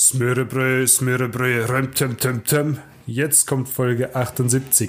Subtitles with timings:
[0.00, 2.78] Smörebrö, Smörebrö, röm, töm, töm, töm.
[3.06, 4.88] Jetzt kommt Folge 78.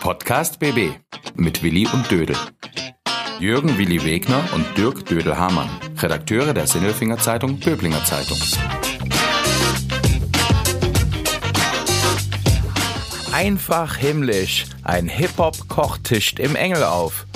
[0.00, 0.92] Podcast BB
[1.34, 2.34] mit Willi und Dödel.
[3.40, 5.68] Jürgen Willi Wegner und Dirk Dödel-Hamann,
[5.98, 8.38] Redakteure der Sinnelfinger Zeitung Böblinger Zeitung.
[13.34, 17.26] Einfach himmlisch, ein Hip-Hop-Koch tischt im Engel auf.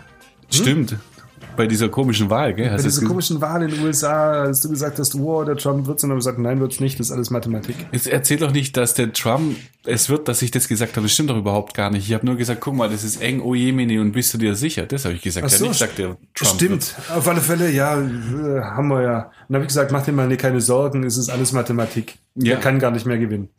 [0.50, 0.96] stimmt.
[1.58, 2.72] Bei dieser komischen Wahl, gell?
[2.72, 5.88] Hast Bei dieser komischen Wahl in den USA, als du gesagt hast, wow, der Trump
[5.88, 7.76] wird's, und dann gesagt, nein, wird's nicht, das ist alles Mathematik.
[7.92, 11.06] Jetzt erzähl doch nicht, dass der Trump es wird, dass ich das gesagt habe.
[11.06, 12.08] Das stimmt doch überhaupt gar nicht.
[12.08, 14.56] Ich habe nur gesagt, guck mal, das ist eng, oh Jemini, und bist du dir
[14.56, 14.86] sicher?
[14.86, 15.46] Das habe ich gesagt.
[15.46, 16.56] Ach so, ja, nicht sagt der Trump.
[16.56, 17.18] Stimmt, wird.
[17.18, 19.18] auf alle Fälle, ja, äh, haben wir ja.
[19.18, 22.20] Und dann habe ich gesagt, mach dir mal keine Sorgen, es ist alles Mathematik.
[22.40, 22.56] Ja.
[22.56, 23.50] Er kann gar nicht mehr gewinnen.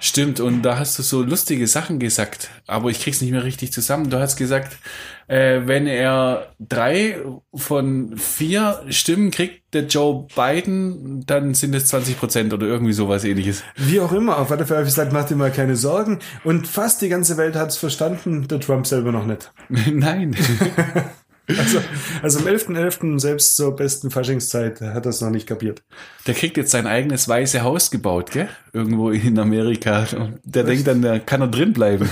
[0.00, 3.72] Stimmt, und da hast du so lustige Sachen gesagt, aber ich krieg's nicht mehr richtig
[3.72, 4.08] zusammen.
[4.08, 4.78] Du hast gesagt,
[5.26, 7.18] äh, wenn er drei
[7.54, 13.24] von vier Stimmen kriegt, der Joe Biden, dann sind es 20 Prozent oder irgendwie sowas
[13.24, 13.62] ähnliches.
[13.76, 16.20] Wie auch immer, auf alle Fälle habe ich gesagt, mach dir mal keine Sorgen.
[16.42, 19.52] Und fast die ganze Welt hat es verstanden, der Trump selber noch nicht.
[19.68, 20.34] Nein.
[21.58, 21.80] Also,
[22.22, 23.00] also am 11.11.
[23.00, 23.18] .11.
[23.20, 25.82] selbst zur besten Faschingszeit hat er es noch nicht kapiert.
[26.26, 28.48] Der kriegt jetzt sein eigenes weiße Haus gebaut, gell?
[28.72, 30.06] Irgendwo in Amerika.
[30.16, 30.86] Und der Echt?
[30.86, 32.08] denkt dann, da kann er drin bleiben.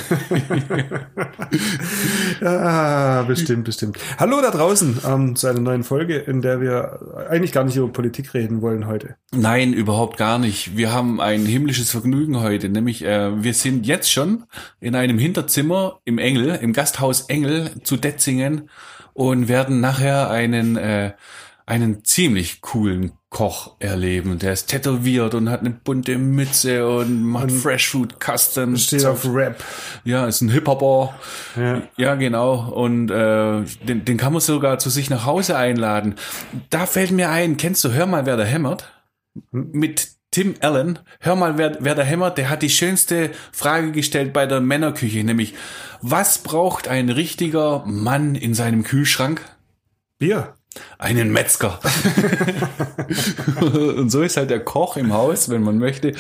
[2.41, 3.99] ja, bestimmt, bestimmt.
[4.19, 7.89] Hallo da draußen ähm, zu einer neuen Folge, in der wir eigentlich gar nicht über
[7.89, 9.17] Politik reden wollen heute.
[9.33, 10.77] Nein, überhaupt gar nicht.
[10.77, 14.45] Wir haben ein himmlisches Vergnügen heute, nämlich äh, wir sind jetzt schon
[14.81, 18.71] in einem Hinterzimmer im Engel, im Gasthaus Engel zu Detzingen
[19.19, 21.11] und werden nachher einen, äh,
[21.67, 24.39] einen ziemlich coolen Koch erleben.
[24.39, 28.77] Der ist tätowiert und hat eine bunte Mütze und macht und Fresh Food Custom.
[28.77, 29.57] Steht auf Rap.
[30.05, 31.19] Ja, ist ein Hip-Hopper.
[31.57, 31.83] Ja.
[31.97, 32.71] ja, genau.
[32.71, 36.15] Und äh, den, den kann man sogar zu sich nach Hause einladen.
[36.71, 38.89] Da fällt mir ein, kennst du, hör mal, wer da hämmert?
[39.51, 44.33] Mit Tim Allen, hör mal, wer, wer da hämmert, der hat die schönste Frage gestellt
[44.33, 45.55] bei der Männerküche, nämlich,
[46.03, 49.41] was braucht ein richtiger Mann in seinem Kühlschrank?
[50.19, 50.55] Bier.
[50.99, 51.81] Einen Metzger.
[53.61, 56.13] und so ist halt der Koch im Haus, wenn man möchte,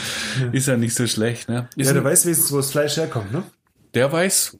[0.52, 1.48] ist ja nicht so schlecht.
[1.48, 1.68] Ne?
[1.76, 3.42] ja, der weiß wenigstens, wo das Fleisch herkommt, ne?
[3.94, 4.58] Der weiß,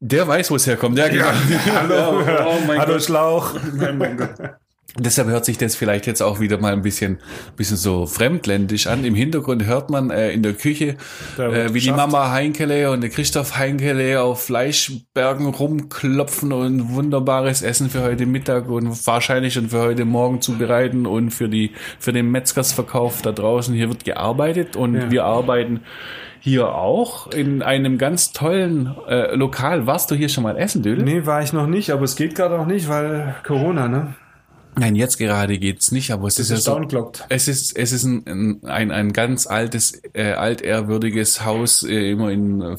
[0.00, 0.98] der weiß, wo es herkommt.
[0.98, 1.32] Der ja,
[1.74, 3.02] hallo, oh mein hallo Gott.
[3.02, 3.54] Schlauch.
[4.98, 7.18] Deshalb hört sich das vielleicht jetzt auch wieder mal ein bisschen,
[7.56, 9.04] bisschen so fremdländisch an.
[9.04, 10.96] Im Hintergrund hört man äh, in der Küche,
[11.38, 17.90] äh, wie die Mama Heinkele und der Christoph Heinkele auf Fleischbergen rumklopfen und wunderbares Essen
[17.90, 22.30] für heute Mittag und wahrscheinlich schon für heute Morgen zubereiten und für die, für den
[22.30, 23.74] Metzgersverkauf da draußen.
[23.74, 25.10] Hier wird gearbeitet und ja.
[25.10, 25.80] wir arbeiten
[26.40, 29.86] hier auch in einem ganz tollen äh, Lokal.
[29.86, 31.04] Warst du hier schon mal essen, Dödel?
[31.04, 34.14] Nee, war ich noch nicht, aber es geht gerade auch nicht, weil Corona, ne?
[34.78, 37.92] Nein, jetzt gerade geht's nicht, aber es das ist, ist ja so, es ist es
[37.92, 42.76] ist ein, ein, ein ganz altes äh, altehrwürdiges Haus äh, immer in äh,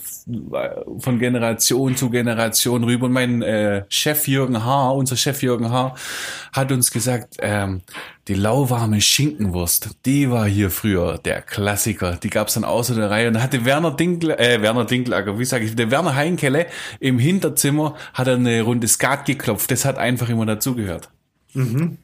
[1.00, 5.96] von Generation zu Generation rüber und mein äh, Chef Jürgen Haar, unser Chef Jürgen Haar
[6.53, 7.81] hat uns gesagt, ähm,
[8.28, 12.18] die lauwarme Schinkenwurst, die war hier früher der Klassiker.
[12.22, 15.46] Die gab's dann außer der Reihe und da hatte Werner Dinkl äh, Werner Dinklager, wie
[15.46, 16.68] sage ich, der Werner Heinkele
[17.00, 19.72] im Hinterzimmer hat er eine Runde Skat geklopft.
[19.72, 21.09] Das hat einfach immer dazugehört.
[21.53, 21.97] Mhm.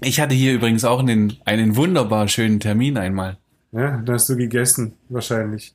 [0.00, 3.38] Ich hatte hier übrigens auch einen, einen wunderbar schönen Termin einmal.
[3.72, 5.74] Ja, da hast du gegessen, wahrscheinlich.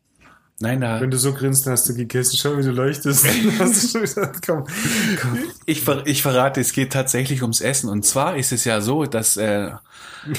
[0.59, 1.01] Nein, da.
[1.01, 2.37] Wenn du so grinst, hast du gegessen.
[2.37, 3.25] Schau, wie du leuchtest.
[3.59, 4.65] hast du gesagt, komm,
[5.19, 5.39] komm.
[5.65, 7.89] Ich, ver ich verrate, es geht tatsächlich ums Essen.
[7.89, 9.71] Und zwar ist es ja so, dass äh,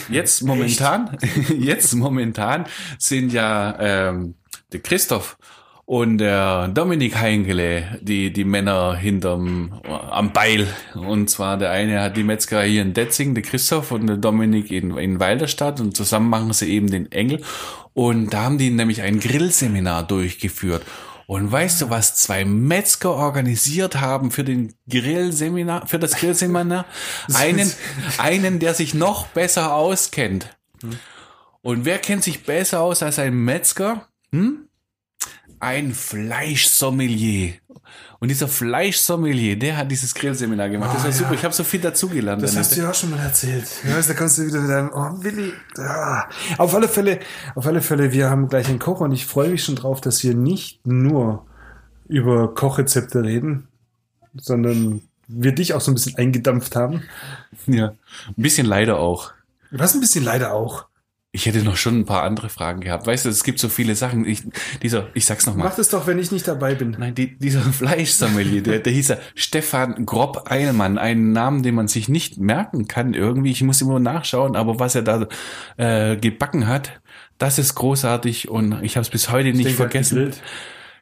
[0.09, 1.19] jetzt momentan,
[1.59, 2.65] jetzt momentan
[2.99, 4.35] sind ja ähm,
[4.73, 5.37] der Christoph
[5.87, 10.67] und der Dominik Heingele, die, die Männer hinterm, am Beil.
[10.95, 14.71] Und zwar der eine hat die Metzgerei hier in Detzing, der Christoph und der Dominik
[14.71, 17.43] in, in Weilerstadt und zusammen machen sie eben den Engel.
[17.93, 20.85] Und da haben die nämlich ein Grillseminar durchgeführt.
[21.27, 26.87] Und weißt du, was zwei Metzger organisiert haben für den Grillseminar, für das Grillseminar?
[27.35, 27.71] Einen,
[28.19, 30.57] einen, der sich noch besser auskennt.
[31.63, 34.09] Und wer kennt sich besser aus als ein Metzger?
[34.33, 34.69] Hm?
[35.65, 37.55] Ein Fleischsommelier.
[38.21, 40.91] Und dieser Fleischsommelier, der hat dieses Grillseminar gemacht.
[40.93, 41.17] Oh, das war ja.
[41.17, 41.33] super.
[41.35, 42.43] Ich habe so viel dazugelernt.
[42.43, 43.67] Das hast du ja auch schon mal erzählt.
[43.87, 45.53] Ja, da kommst du wieder mit deinem, oh Willi.
[45.79, 46.29] Ah.
[46.59, 47.21] Auf alle Fälle,
[47.55, 50.23] auf alle Fälle, wir haben gleich einen Koch und ich freue mich schon drauf, dass
[50.23, 51.47] wir nicht nur
[52.09, 53.69] über Kochrezepte reden,
[54.35, 57.03] sondern wir dich auch so ein bisschen eingedampft haben.
[57.67, 57.95] ja.
[58.29, 59.33] Ein bisschen leider auch.
[59.71, 60.87] Was ein bisschen leider auch.
[61.37, 63.09] Ich hätte noch schon ein paar andere Fragen gehabt.
[63.09, 64.25] Weißt du, es gibt so viele Sachen.
[64.25, 64.45] Ich,
[64.85, 65.67] dieser, ich sag's nochmal.
[65.67, 66.95] Mach das doch, wenn ich nicht dabei bin.
[66.97, 71.89] Nein, die, dieser Fleischsommelier, der, der hieß ja Stefan Grob Eilmann, einen Namen, den man
[71.89, 73.51] sich nicht merken kann irgendwie.
[73.51, 75.27] Ich muss immer nachschauen, aber was er da
[75.77, 77.01] äh, gebacken hat,
[77.39, 80.33] das ist großartig und ich habe es bis heute nicht denke, er vergessen.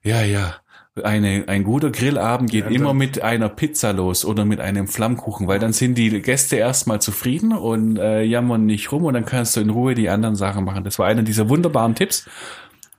[0.03, 0.62] Ja, ja.
[1.03, 5.49] Eine, ein guter Grillabend geht Ja, immer mit einer Pizza los oder mit einem Flammkuchen,
[5.49, 9.57] weil dann sind die Gäste erstmal zufrieden und äh, jammern nicht rum und dann kannst
[9.57, 10.85] du in Ruhe die anderen Sachen machen.
[10.85, 12.29] Das war einer dieser wunderbaren Tipps.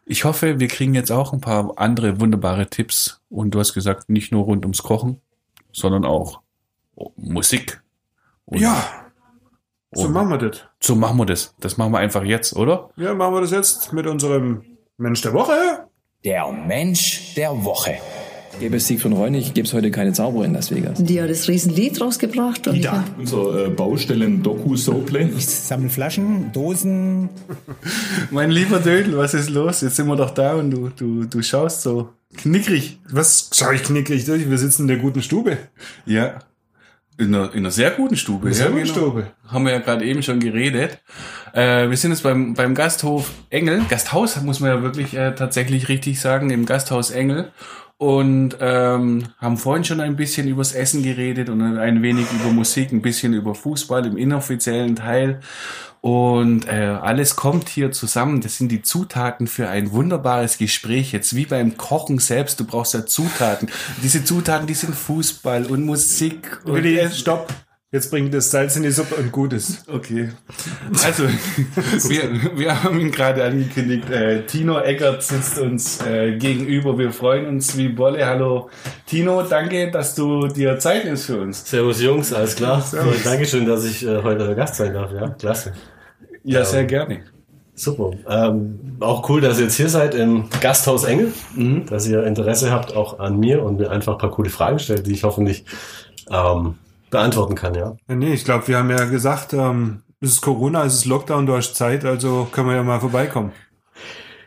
[0.06, 4.10] Ich hoffe, wir kriegen jetzt auch ein paar andere wunderbare Tipps und du hast gesagt,
[4.10, 5.22] nicht nur rund ums Kochen,
[5.72, 6.42] sondern auch
[7.16, 7.84] Musik.
[8.46, 8.84] Und Ja,
[9.92, 10.64] so machen wir das.
[10.80, 11.54] So machen wir das.
[11.60, 12.90] Das machen wir einfach jetzt, oder?
[12.96, 14.64] Ja, machen wir das jetzt mit unserem
[14.98, 15.83] Mensch der Woche.
[16.24, 17.98] Der Mensch der Woche.
[18.58, 21.04] Gäbe es Sieg von Reunig, gäbe es heute keine Zauberer in Las Vegas.
[21.04, 22.66] Die hat das Riesenlied rausgebracht.
[22.66, 23.04] Und ich Da.
[23.18, 25.32] Unser äh, Baustellen-Doku-Soaplay.
[25.38, 27.28] Ich sammle Flaschen, Dosen.
[28.32, 29.82] Mein lieber Dödel, was ist los?
[29.82, 33.00] Jetzt sind wir doch da und du, du, du schaust so knickrig.
[33.10, 34.50] Was schau ich knickrig durch?
[34.50, 35.58] Wir sitzen in der guten Stube.
[36.06, 36.40] Ja.
[37.18, 38.54] In einer, in einer sehr guten Stube.
[38.54, 38.96] Sehr ja, guten genau.
[38.96, 39.28] Stube.
[39.48, 41.00] Haben wir ja gerade eben schon geredet.
[41.54, 43.84] Äh, wir sind jetzt beim, beim Gasthof Engel.
[43.88, 47.52] Gasthaus muss man ja wirklich äh, tatsächlich richtig sagen, im Gasthaus Engel.
[47.98, 52.92] Und ähm, haben vorhin schon ein bisschen übers Essen geredet und ein wenig über Musik,
[52.92, 55.40] ein bisschen über Fußball im inoffiziellen Teil.
[56.02, 58.42] Und äh, alles kommt hier zusammen.
[58.42, 61.14] Das sind die Zutaten für ein wunderbares Gespräch.
[61.14, 62.60] Jetzt wie beim Kochen selbst.
[62.60, 63.70] Du brauchst ja Zutaten.
[64.02, 66.60] Diese Zutaten, die sind Fußball und Musik.
[66.66, 67.54] Und Willi, stopp.
[67.94, 69.88] Jetzt bringt das Salz in die Suppe und gut ist.
[69.88, 70.30] Okay.
[71.04, 71.26] Also,
[72.10, 74.10] wir, wir haben ihn gerade angekündigt.
[74.10, 76.98] Äh, Tino Eckert sitzt uns äh, gegenüber.
[76.98, 78.26] Wir freuen uns wie Bolle.
[78.26, 78.72] Hallo
[79.06, 81.70] Tino, danke, dass du dir Zeit nimmst für uns.
[81.70, 82.82] Servus Jungs, alles klar.
[82.82, 85.12] So, Dankeschön, dass ich äh, heute der Gast sein darf.
[85.12, 85.74] Ja, klasse.
[86.44, 87.20] Ja, sehr gerne.
[87.76, 88.10] Super.
[88.28, 91.32] Ähm, auch cool, dass ihr jetzt hier seid im Gasthaus Engel,
[91.88, 95.06] dass ihr Interesse habt auch an mir und mir einfach ein paar coole Fragen stellt,
[95.06, 95.66] die ich hoffentlich
[96.32, 96.76] ähm,
[97.14, 97.96] beantworten kann, ja.
[98.10, 101.46] Ja, nee, ich glaube, wir haben ja gesagt, ähm, es ist Corona, es ist Lockdown,
[101.46, 103.54] du hast Zeit, also können wir ja mal vorbeikommen.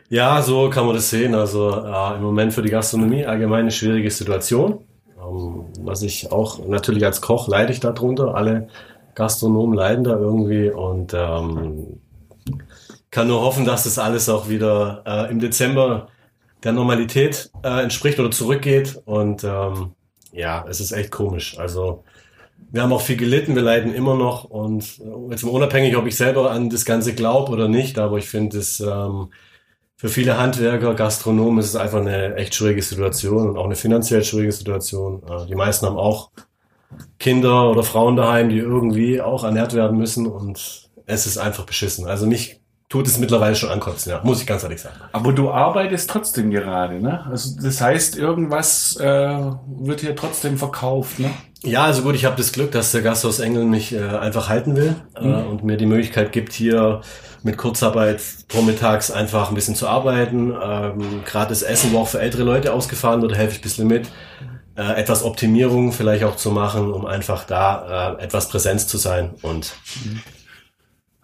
[0.09, 1.35] Ja, so kann man das sehen.
[1.35, 4.85] Also äh, im Moment für die Gastronomie allgemein eine schwierige Situation.
[5.19, 8.35] Ähm, was ich auch natürlich als Koch leide ich darunter.
[8.35, 8.69] Alle
[9.15, 11.99] Gastronomen leiden da irgendwie und ähm,
[13.11, 16.07] kann nur hoffen, dass das alles auch wieder äh, im Dezember
[16.63, 19.01] der Normalität äh, entspricht oder zurückgeht.
[19.05, 19.91] Und ähm,
[20.31, 21.57] ja, es ist echt komisch.
[21.59, 22.03] Also
[22.71, 26.05] wir haben auch viel gelitten, wir leiden immer noch und äh, jetzt mal unabhängig, ob
[26.07, 29.29] ich selber an das Ganze glaube oder nicht, aber ich finde es ähm,
[29.95, 34.23] für viele Handwerker, Gastronomen ist es einfach eine echt schwierige Situation und auch eine finanziell
[34.23, 35.23] schwierige Situation.
[35.27, 36.31] Äh, Die meisten haben auch
[37.19, 42.05] Kinder oder Frauen daheim, die irgendwie auch ernährt werden müssen und es ist einfach beschissen.
[42.05, 44.95] Also mich tut es mittlerweile schon ankotzen, ja, muss ich ganz ehrlich sagen.
[45.11, 47.25] Aber du arbeitest trotzdem gerade, ne?
[47.29, 49.05] Also das heißt, irgendwas äh,
[49.67, 51.31] wird hier trotzdem verkauft, ne?
[51.63, 54.75] Ja, also gut, ich habe das Glück, dass der Gasthaus Engel mich äh, einfach halten
[54.75, 57.01] will äh, und mir die Möglichkeit gibt, hier
[57.43, 60.53] mit Kurzarbeit vormittags einfach ein bisschen zu arbeiten.
[60.61, 64.07] Ähm, Gratis Essen, wo auch für ältere Leute ausgefahren wird, helfe ich ein bisschen mit.
[64.75, 69.31] Äh, etwas Optimierung vielleicht auch zu machen, um einfach da äh, etwas Präsenz zu sein.
[69.41, 70.19] Und Ah,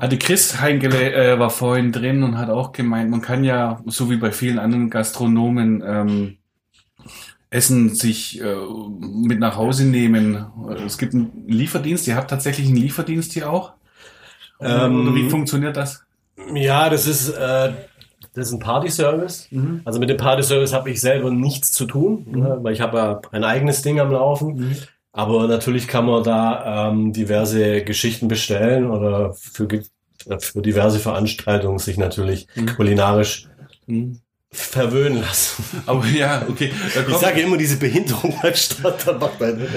[0.01, 4.09] die Chris Heingele äh, war vorhin drin und hat auch gemeint, man kann ja, so
[4.09, 6.37] wie bei vielen anderen Gastronomen, ähm,
[7.49, 8.55] Essen sich äh,
[8.99, 10.45] mit nach Hause nehmen.
[10.85, 13.73] Es gibt einen Lieferdienst, ihr habt tatsächlich einen Lieferdienst hier auch?
[14.59, 16.03] Ähm, wie funktioniert das?
[16.55, 17.73] Ja, das ist, äh,
[18.33, 19.49] das ist ein Party-Service.
[19.85, 23.21] Also mit dem Party-Service habe ich selber nichts zu tun, ne, weil ich habe ja
[23.31, 24.75] ein eigenes Ding am Laufen.
[25.13, 29.67] Aber natürlich kann man da ähm, diverse Geschichten bestellen oder für,
[30.39, 33.47] für diverse Veranstaltungen sich natürlich kulinarisch
[34.53, 35.63] verwöhnen lassen.
[35.85, 36.71] Aber ja, okay.
[37.09, 39.71] Ich sage immer diese Behinderung beim macht man nicht.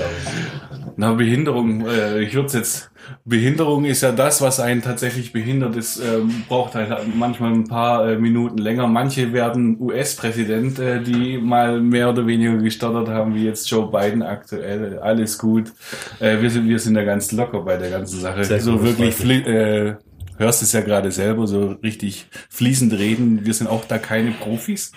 [0.96, 2.90] Na, Behinderung, äh, ich würde jetzt,
[3.24, 5.76] Behinderung ist ja das, was einen tatsächlich behindert.
[5.76, 8.86] Es ähm, braucht halt manchmal ein paar äh, Minuten länger.
[8.86, 14.22] Manche werden US-Präsident, äh, die mal mehr oder weniger gestottert haben, wie jetzt Joe Biden
[14.22, 14.98] aktuell.
[14.98, 15.72] Alles gut.
[16.20, 18.44] Äh, wir, sind, wir sind da ganz locker bei der ganzen Sache.
[18.44, 19.94] Sehr so wirklich fli äh,
[20.38, 23.44] hörst es ja gerade selber so richtig fließend reden.
[23.44, 24.92] Wir sind auch da keine Profis,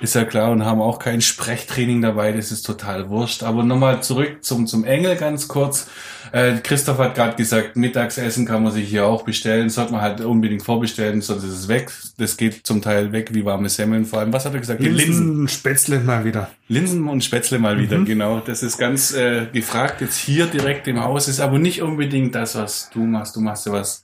[0.00, 2.32] ist ja klar, und haben auch kein Sprechtraining dabei.
[2.32, 3.42] Das ist total wurscht.
[3.42, 5.88] Aber nochmal zurück zum, zum Engel ganz kurz.
[6.32, 9.70] Äh, Christoph hat gerade gesagt, Mittagsessen kann man sich hier auch bestellen.
[9.70, 11.90] Sollte man halt unbedingt vorbestellen, sonst ist es weg.
[12.18, 14.04] Das geht zum Teil weg wie warme Semmeln.
[14.04, 14.80] Vor allem, was hat er gesagt?
[14.80, 16.50] Die Linsen, Spätzle mal wieder.
[16.68, 18.40] Linsen und Spätzle mal wieder, genau.
[18.40, 21.28] Das ist ganz äh, gefragt jetzt hier direkt im Haus.
[21.28, 23.36] Ist aber nicht unbedingt das, was du machst.
[23.36, 24.02] Du machst ja was,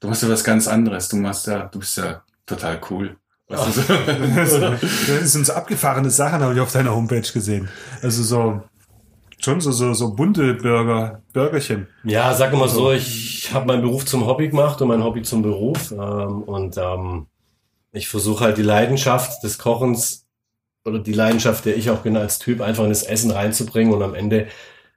[0.00, 1.08] du machst ja was ganz anderes.
[1.08, 3.16] Du machst ja, du bist ja total cool.
[3.48, 3.82] Was du
[4.46, 4.60] so,
[5.20, 7.68] Das sind so abgefahrene Sachen, habe ich auf deiner Homepage gesehen.
[8.02, 8.62] Also so,
[9.42, 11.88] schon so, so, so bunte Burger, Burgerchen.
[12.04, 15.42] Ja, sag mal so, ich habe meinen Beruf zum Hobby gemacht und mein Hobby zum
[15.42, 15.90] Beruf.
[15.90, 17.26] Ähm, und ähm,
[17.92, 20.26] ich versuche halt die Leidenschaft des Kochens
[20.84, 23.92] oder die Leidenschaft, der ich auch bin als Typ, einfach in das Essen reinzubringen.
[23.92, 24.46] Und am Ende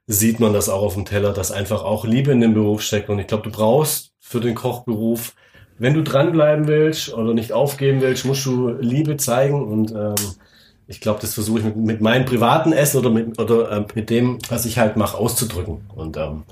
[0.06, 3.08] sieht man das auch auf dem Teller, dass einfach auch Liebe in den Beruf steckt.
[3.08, 5.34] Und ich glaube, du brauchst für den Kochberuf,
[5.78, 9.62] wenn du dranbleiben willst oder nicht aufgeben willst, musst du Liebe zeigen.
[9.62, 10.14] Und ähm,
[10.86, 14.10] ich glaube, das versuche ich mit, mit meinem privaten Essen oder mit, oder ähm, mit
[14.10, 15.86] dem, was ich halt mache, auszudrücken.
[15.94, 16.44] Und ähm,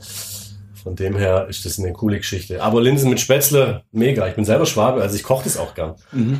[0.82, 2.62] von dem her ist das eine coole Geschichte.
[2.62, 4.26] Aber Linsen mit Spätzle, mega.
[4.26, 5.94] Ich bin selber Schwabe, also ich koche das auch gern.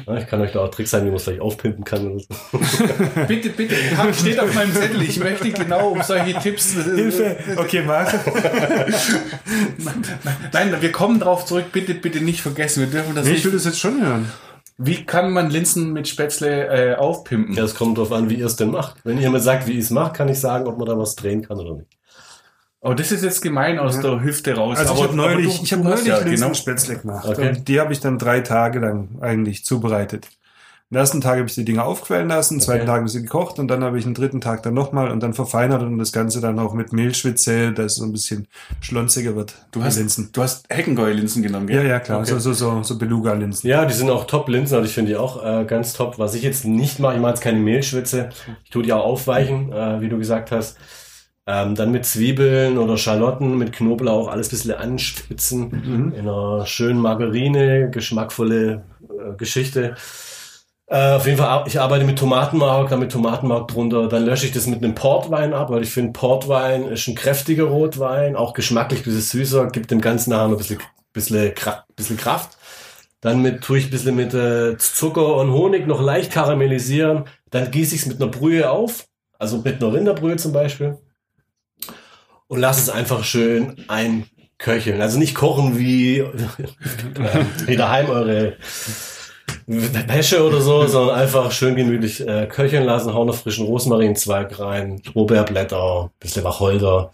[0.06, 2.06] Ja, ich kann euch da auch Tricks sagen, wie man es vielleicht aufpimpen kann.
[2.11, 2.58] Oder so.
[3.28, 3.75] bitte, bitte,
[4.18, 5.02] steht auf meinem Zettel.
[5.02, 6.76] Ich möchte genau um solche Tipps.
[6.76, 7.37] äh, Hilfe!
[7.56, 8.12] Okay, Marc.
[10.52, 11.66] Nein, wir kommen drauf zurück.
[11.72, 12.80] Bitte, bitte nicht vergessen.
[12.80, 13.44] Wir dürfen das Nee, ich nicht.
[13.46, 14.30] will das jetzt schon hören.
[14.78, 17.54] Wie kann man Linsen mit Spätzle äh, aufpimpen?
[17.54, 18.96] Ja, es kommt drauf an, wie ihr es denn macht.
[19.04, 21.14] Wenn ihr mir sagt, wie ich es mache, kann ich sagen, ob man da was
[21.14, 21.88] drehen kann oder nicht.
[22.84, 24.76] Oh, das ist jetzt gemein aus der Hüfte raus.
[24.76, 26.52] Also ich Aber- habe neulich, du- ich habe hast neulich ja, genau.
[26.54, 27.28] Spätzle gemacht.
[27.28, 27.48] Okay.
[27.50, 30.28] Und die habe ich dann drei Tage lang eigentlich zubereitet.
[30.90, 32.86] Am ersten Tag habe ich die Dinger aufquellen lassen, am zweiten Okay.
[32.88, 35.22] Tag habe ich sie gekocht und dann habe ich einen dritten Tag dann nochmal und
[35.22, 38.46] dann verfeinert und das Ganze dann auch mit Mehlschwitze, dass es so ein bisschen
[38.80, 39.54] schlonziger wird.
[39.70, 40.28] Du hast, Linsen.
[40.32, 41.88] du hast Heckengäu-Linsen genommen, Ja, gell?
[41.88, 42.18] ja, klar.
[42.20, 42.30] Okay.
[42.32, 43.70] So, so, so, so Beluga-Linsen.
[43.70, 46.18] Ja, die sind auch top Linsen, also ich finde die auch äh, ganz top.
[46.18, 48.28] Was ich jetzt nicht mache, ich mache jetzt keine Mehlschwitze.
[48.64, 50.76] Ich tue die auch aufweichen, äh, wie du gesagt hast.
[51.46, 55.70] Ähm, dann mit Zwiebeln oder Schalotten, mit Knoblauch, alles ein bisschen anspitzen.
[56.12, 59.96] In einer schönen Margarine, geschmackvolle äh, Geschichte.
[60.87, 64.08] Äh, auf jeden Fall, ich arbeite mit Tomatenmark, dann mit Tomatenmark drunter.
[64.08, 67.64] Dann lösche ich das mit einem Portwein ab, weil ich finde, Portwein ist ein kräftiger
[67.64, 70.78] Rotwein, auch geschmacklich ein bisschen süßer, gibt dem Ganzen nachher noch ein bisschen,
[71.12, 71.54] bisschen,
[71.96, 72.58] bisschen Kraft.
[73.20, 77.25] Dann mit, tue ich ein bisschen mit äh, Zucker und Honig noch leicht karamellisieren.
[77.50, 79.06] Dann gieße ich es mit einer Brühe auf,
[79.38, 80.99] also mit einer Rinderbrühe zum Beispiel.
[82.52, 85.00] Und lasse es einfach schön einköcheln.
[85.00, 86.23] Also nicht kochen wie,
[87.66, 88.59] wie daheim eure
[89.66, 95.00] Wäsche oder so, sondern einfach schön gemütlich äh, köcheln lassen, hauen noch frischen Rosmarinzweig rein,
[95.14, 97.12] Lorbeerblätter, bisschen Wacholder.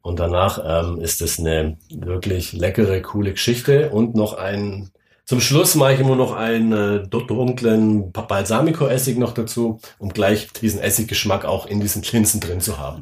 [0.00, 3.90] Und danach ähm, ist es eine wirklich leckere, coole Geschichte.
[3.90, 4.92] Und noch ein,
[5.28, 10.80] zum Schluss mache ich immer noch einen äh, dunklen Balsamico-Essig noch dazu, um gleich diesen
[10.80, 13.00] Essiggeschmack auch in diesen Linsen drin zu haben.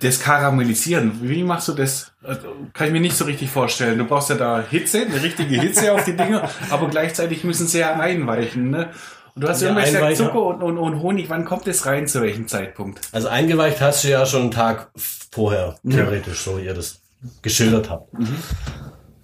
[0.00, 2.10] Das Karamellisieren, wie machst du das?
[2.24, 3.96] Also, Kann ich mir nicht so richtig vorstellen.
[3.96, 7.78] Du brauchst ja da Hitze, eine richtige Hitze auf die Dinger, aber gleichzeitig müssen sie
[7.78, 8.70] ja einweichen.
[8.70, 8.90] Ne?
[9.36, 10.16] Und du hast ja Ja, immer gesagt.
[10.16, 11.30] Zucker und, und, und Honig.
[11.30, 12.08] Wann kommt das rein?
[12.08, 13.02] Zu welchem Zeitpunkt?
[13.12, 14.90] Also eingeweicht hast du ja schon einen Tag
[15.30, 16.98] vorher, theoretisch, so wie ihr das
[17.42, 18.12] geschildert habt.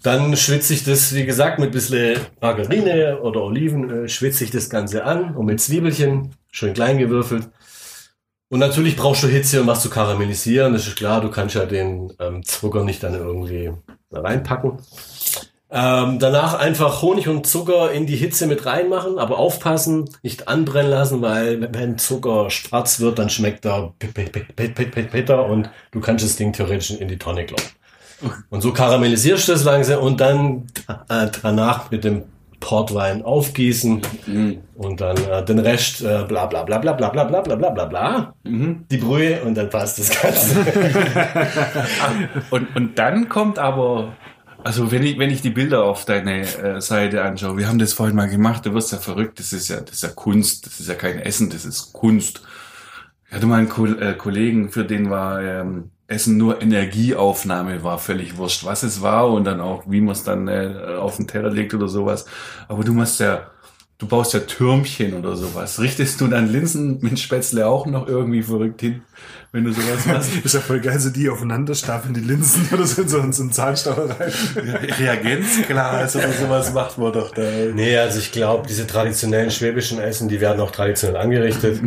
[0.05, 4.51] Dann schwitze ich das, wie gesagt, mit ein bisschen Margarine oder Oliven, äh, schwitze ich
[4.51, 7.49] das Ganze an und mit Zwiebelchen, schön klein gewürfelt.
[8.51, 10.75] Und natürlich brauchst du Hitze, um was zu karamellisieren.
[10.75, 13.73] Das ist klar, du kannst ja den ähm, Zucker nicht dann irgendwie
[14.11, 14.73] da reinpacken.
[15.71, 20.91] Ähm, danach einfach Honig und Zucker in die Hitze mit reinmachen, aber aufpassen, nicht anbrennen
[20.91, 23.95] lassen, weil wenn Zucker schwarz wird, dann schmeckt er
[25.11, 27.84] bitter und du kannst das Ding theoretisch in die Tonne kloppen.
[28.51, 30.67] Und so karamellisierst du das langsam und dann
[31.09, 32.25] äh, danach mit dem
[32.65, 34.01] Portwein aufgießen
[34.75, 37.71] und dann äh, den Rest äh, bla bla bla bla bla bla bla bla bla
[37.71, 40.65] bla bla die Brühe und dann passt das Ganze.
[42.51, 44.15] Und, und dann kommt aber,
[44.63, 47.93] also wenn ich, wenn ich die Bilder auf deine äh, Seite anschaue, wir haben das
[47.93, 50.81] vorhin mal gemacht, du wirst ja verrückt, das ist ja, das ist ja Kunst, das
[50.81, 52.41] ist ja kein Essen, das ist Kunst.
[53.29, 57.99] Ich hatte mal einen Ko äh, Kollegen, für den war ähm, Essen nur Energieaufnahme, war
[57.99, 61.27] völlig wurscht, was es war und dann auch, wie man es dann äh, auf den
[61.27, 62.27] Teller legt oder sowas.
[62.69, 63.51] Aber du machst ja,
[63.99, 65.79] du baust ja Türmchen oder sowas.
[65.81, 69.03] Richtest du dann Linsen mit Spätzle auch noch irgendwie verrückt hin,
[69.53, 70.31] wenn du sowas machst?
[70.45, 73.43] Ist ja voll geil, so die aufeinander stapeln, die Linsen oder so in so, so
[73.43, 74.33] einen Zahnstocher rein.
[74.99, 77.43] Reagenzglas oder sowas macht man doch da.
[77.73, 81.81] Nee, also ich glaube, diese traditionellen schwäbischen Essen, die werden auch traditionell angerichtet.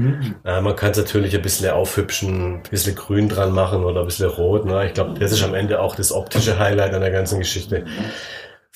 [0.45, 4.05] Äh, man kann es natürlich ein bisschen aufhübschen, ein bisschen grün dran machen oder ein
[4.05, 4.65] bisschen rot.
[4.65, 4.87] Ne?
[4.87, 7.85] Ich glaube, das ist am Ende auch das optische Highlight an der ganzen Geschichte.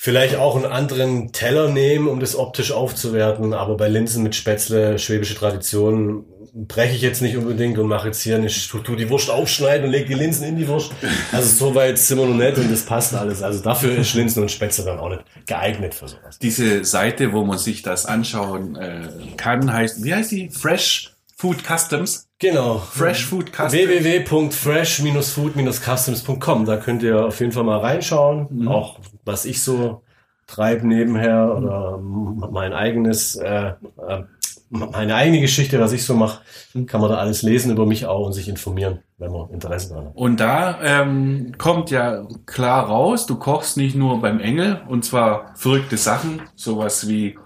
[0.04, 3.54] Vielleicht auch einen anderen Teller nehmen, um das optisch aufzuwerten.
[3.54, 8.20] Aber bei Linsen mit Spätzle, schwäbische Tradition, breche ich jetzt nicht unbedingt und mache jetzt
[8.20, 10.90] hier eine, tu, tu die Wurst aufschneiden und leg die Linsen in die Wurst.
[11.30, 13.44] Also so weit sind wir noch nicht und das passt alles.
[13.44, 16.36] Also dafür ist Linsen und Spätzle dann auch nicht geeignet für sowas.
[16.40, 19.06] Diese Seite, wo man sich das anschauen äh,
[19.36, 20.48] kann, heißt, wie heißt die?
[20.50, 22.26] Fresh Food Customs.
[22.42, 22.78] Genau.
[22.78, 23.72] Fresh Food Customs.
[23.72, 26.66] www.fresh-food-customs.com.
[26.66, 28.66] Da könnt ihr auf jeden Fall mal reinschauen.
[28.66, 30.02] Auch was ich so
[30.48, 33.74] treibe nebenher oder mein eigenes, äh,
[34.08, 34.24] äh,
[34.70, 36.40] meine eigene Geschichte, was ich so mache,
[36.86, 40.06] kann man da alles lesen über mich auch und sich informieren, wenn man Interesse daran
[40.06, 40.16] hat.
[40.16, 45.54] Und da ähm, kommt ja klar raus, du kochst nicht nur beim Engel, und zwar
[45.54, 47.38] verrückte Sachen, sowas wie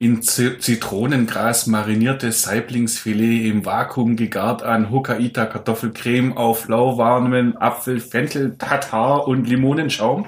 [0.00, 9.26] in Zitronengras mariniertes Saiblingsfilet im Vakuum gegart an Hokkaido Kartoffelcreme auf lauwarmen Apfel, Fenchel, Tatar
[9.26, 10.24] und Limonenschaum.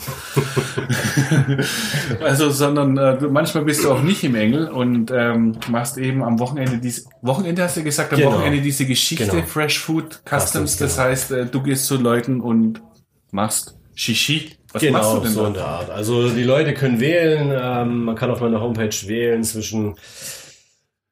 [2.21, 6.41] also, sondern äh, manchmal bist du auch nicht im Engel und ähm, machst eben am
[6.41, 8.33] Wochenende diese Wochenende hast du gesagt, am Genau.
[8.33, 9.47] Wochenende diese Geschichte Genau.
[9.47, 10.43] Fresh Food Customs.
[10.43, 11.09] Customs, das genau.
[11.09, 12.83] heißt, äh, du gehst zu Leuten und
[13.31, 14.51] machst Shishi.
[14.73, 15.91] Was genau, machst du denn so in der Art.
[15.91, 17.53] Also die Leute können wählen.
[17.53, 19.97] Ähm, man kann auf meiner Homepage wählen zwischen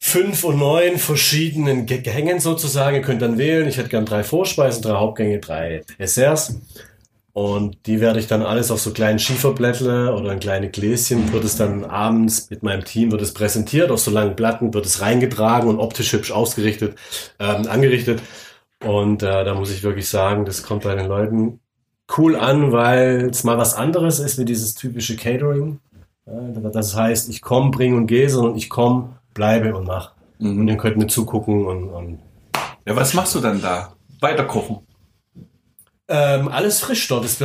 [0.00, 2.96] fünf und neun verschiedenen Ge- Gängen sozusagen.
[2.96, 3.68] Ihr könnt dann wählen.
[3.68, 6.54] Ich hätte gern drei Vorspeisen, drei Hauptgänge, drei Desserts.
[7.32, 11.44] Und die werde ich dann alles auf so kleinen Schieferblättle oder in kleine Gläschen, wird
[11.44, 15.02] es dann abends mit meinem Team, wird es präsentiert, auf so langen Platten, wird es
[15.02, 16.96] reingetragen und optisch hübsch ausgerichtet,
[17.38, 18.22] ähm, angerichtet.
[18.84, 21.60] Und äh, da muss ich wirklich sagen, das kommt bei den Leuten
[22.16, 25.80] cool an, weil es mal was anderes ist wie dieses typische Catering.
[26.72, 30.12] Das heißt, ich komme, bring und gehe, sondern ich komme, bleibe und mach.
[30.38, 32.18] Und ihr könnt mir zugucken und, und
[32.86, 33.94] Ja, was machst du dann da?
[34.20, 34.78] Weiter kochen.
[36.08, 37.24] ähm, alles frisch dort.
[37.24, 37.40] Das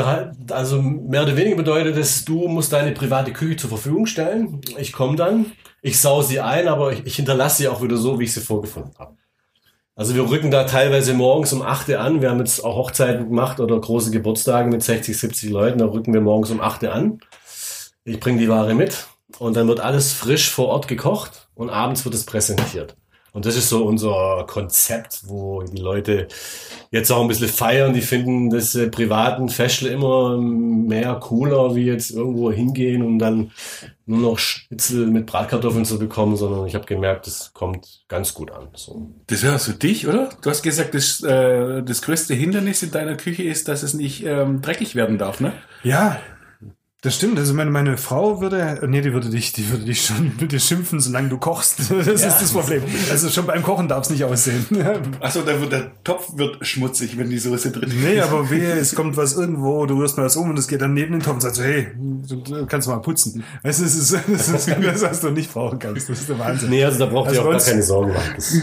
[0.52, 4.62] also mehr oder weniger bedeutet es, du musst deine private Küche zur Verfügung stellen.
[4.78, 5.48] Ich komme dann,
[5.82, 8.42] ich sau sie ein, aber ich, ich hinterlasse sie auch wieder so, wie ich sie
[8.42, 9.16] vorgefunden habe.
[9.96, 12.22] Also wir rücken da teilweise morgens um 8 Uhr an.
[12.22, 15.78] Wir haben jetzt auch Hochzeiten gemacht oder große Geburtstage mit 60, 70 Leuten.
[15.80, 17.20] Da rücken wir morgens um 8 Uhr an.
[18.04, 22.06] Ich bringe die Ware mit und dann wird alles frisch vor Ort gekocht und abends
[22.06, 22.96] wird es präsentiert.
[23.34, 26.28] Und das ist so unser Konzept, wo die Leute
[26.92, 27.94] jetzt auch ein bisschen feiern.
[27.94, 33.52] Die finden das äh, privaten Festle immer mehr cooler, wie jetzt irgendwo hingehen und dann
[34.06, 38.52] nur noch Schnitzel mit Bratkartoffeln zu bekommen, sondern ich habe gemerkt, das kommt ganz gut
[38.52, 38.68] an.
[38.76, 39.10] So.
[39.26, 40.30] Das hörst du dich, oder?
[40.42, 44.24] Du hast gesagt, das, äh, das größte Hindernis in deiner Küche ist, dass es nicht
[44.26, 45.54] ähm, dreckig werden darf, ne?
[45.84, 46.20] Ja,
[47.04, 47.38] das stimmt.
[47.38, 50.60] Also meine, meine Frau würde, nee, die würde dich, die würde dich schon mit dir
[50.60, 51.80] schimpfen, solange du kochst.
[51.90, 52.82] Das ist das Problem.
[53.12, 54.66] Also schon beim Kochen darf es nicht aussehen.
[55.20, 57.96] Achso, der, der Topf wird schmutzig, wenn die Soße drin ist.
[57.98, 60.82] Nee, aber wehe, es kommt was irgendwo, du rührst mal was um und es geht
[60.82, 63.44] dann neben den Topf und sagst so, hey, du, kannst mal putzen.
[63.64, 66.10] Weißt du, das ist, das ist das, was du nicht brauchen kannst.
[66.10, 66.70] Das ist der Wahnsinn.
[66.70, 68.34] Nee, also da braucht Also ihr auch gar keine Sorgen machen.
[68.36, 68.56] Das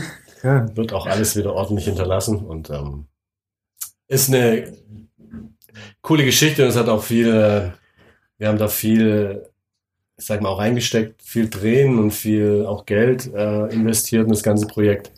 [0.42, 0.66] Ja.
[0.74, 3.04] wird auch alles wieder ordentlich hinterlassen und ähm,
[4.08, 4.72] ist eine
[6.02, 7.70] coole Geschichte und es hat auch viel, äh,
[8.40, 9.44] wir haben da viel,
[10.18, 14.42] ich sag mal, auch reingesteckt, viel Tränen und viel auch Geld äh, investiert in das
[14.42, 15.12] ganze Projekt.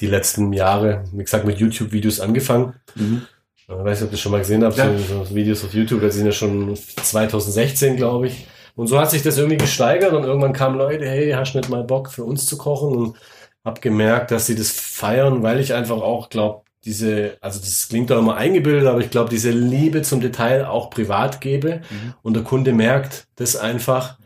[0.00, 2.72] Die letzten Jahre, wie gesagt, mit YouTube-Videos angefangen.
[2.94, 3.22] Mhm.
[3.56, 4.90] Ich weiß nicht, ob ihr das schon mal gesehen habt, Ja.
[4.98, 8.46] so, so Videos auf YouTube, das sind ja schon 2016, glaube ich.
[8.74, 11.68] Und so hat sich das irgendwie gesteigert und irgendwann kamen Leute, hey, hast du nicht
[11.68, 12.96] mal Bock für uns zu kochen?
[12.96, 13.16] Und
[13.64, 18.10] hab gemerkt, dass sie das feiern, weil ich einfach auch glaube, diese, also das klingt
[18.10, 21.82] doch immer eingebildet, aber ich glaube, diese Liebe zum Detail auch privat gebe
[22.22, 24.18] und der Kunde merkt das einfach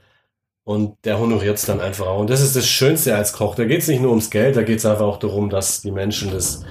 [0.64, 2.19] und der honoriert es dann einfach auch.
[2.19, 3.55] Und das ist das Schönste als Koch.
[3.55, 5.92] Da geht es nicht nur ums Geld, da geht es einfach auch darum, dass die
[5.92, 6.64] Menschen das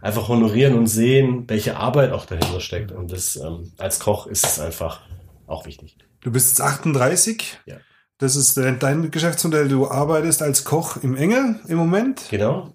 [0.00, 2.92] einfach honorieren und sehen, welche Arbeit auch dahinter steckt.
[2.92, 5.00] Und das ähm, als Koch ist es einfach
[5.46, 5.96] auch wichtig.
[6.20, 7.58] Du bist jetzt 38.
[7.66, 7.76] Ja.
[8.22, 9.66] Das ist äh, dein Geschäftsmodell.
[9.66, 12.22] Du arbeitest als Koch im Engel im Moment.
[12.30, 12.70] Genau.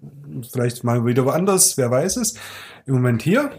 [0.52, 2.34] Vielleicht mal wieder woanders, wer weiß es.
[2.84, 3.50] Im Moment hier.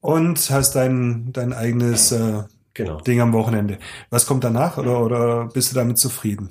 [0.00, 2.42] Und hast dein, dein eigenes äh,
[2.74, 3.00] Genau.
[3.00, 3.78] Ding am Wochenende.
[4.10, 6.50] Was kommt danach oder, oder bist du damit zufrieden?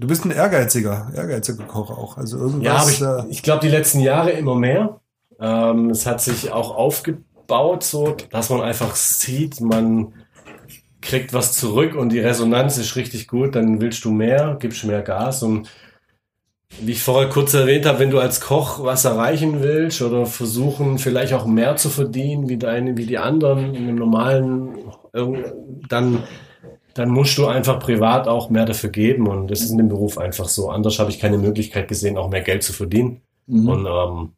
[0.00, 2.16] Du bist ein ehrgeiziger, ehrgeiziger Koch auch.
[2.18, 2.90] Also Ja, irgendwas.
[2.90, 5.00] ich, äh, ich glaube, die letzten Jahre immer mehr.
[5.38, 10.12] Ähm, es hat sich auch aufgebaut, so, dass man einfach sieht, man
[11.02, 15.02] kriegt was zurück und die Resonanz ist richtig gut, dann willst du mehr, gibst mehr
[15.02, 15.68] Gas und
[16.80, 20.98] wie ich vorher kurz erwähnt habe, wenn du als Koch was erreichen willst oder versuchen,
[20.98, 24.78] vielleicht auch mehr zu verdienen wie deine, wie die anderen in einem normalen,
[25.88, 26.22] dann,
[26.94, 30.16] dann musst du einfach privat auch mehr dafür geben und das ist in dem Beruf
[30.16, 30.70] einfach so.
[30.70, 33.20] Anders habe ich keine Möglichkeit gesehen, auch mehr Geld zu verdienen.
[33.46, 34.32] Und, ähm,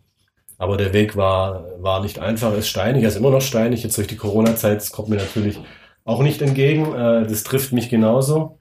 [0.59, 3.83] aber der Weg war, war nicht einfach, ist steinig, er ist immer noch steinig.
[3.83, 5.61] Jetzt durch die Corona-Zeit kommt mir natürlich
[6.04, 6.94] auch nicht entgegen.
[6.94, 8.58] Äh, das trifft mich genauso.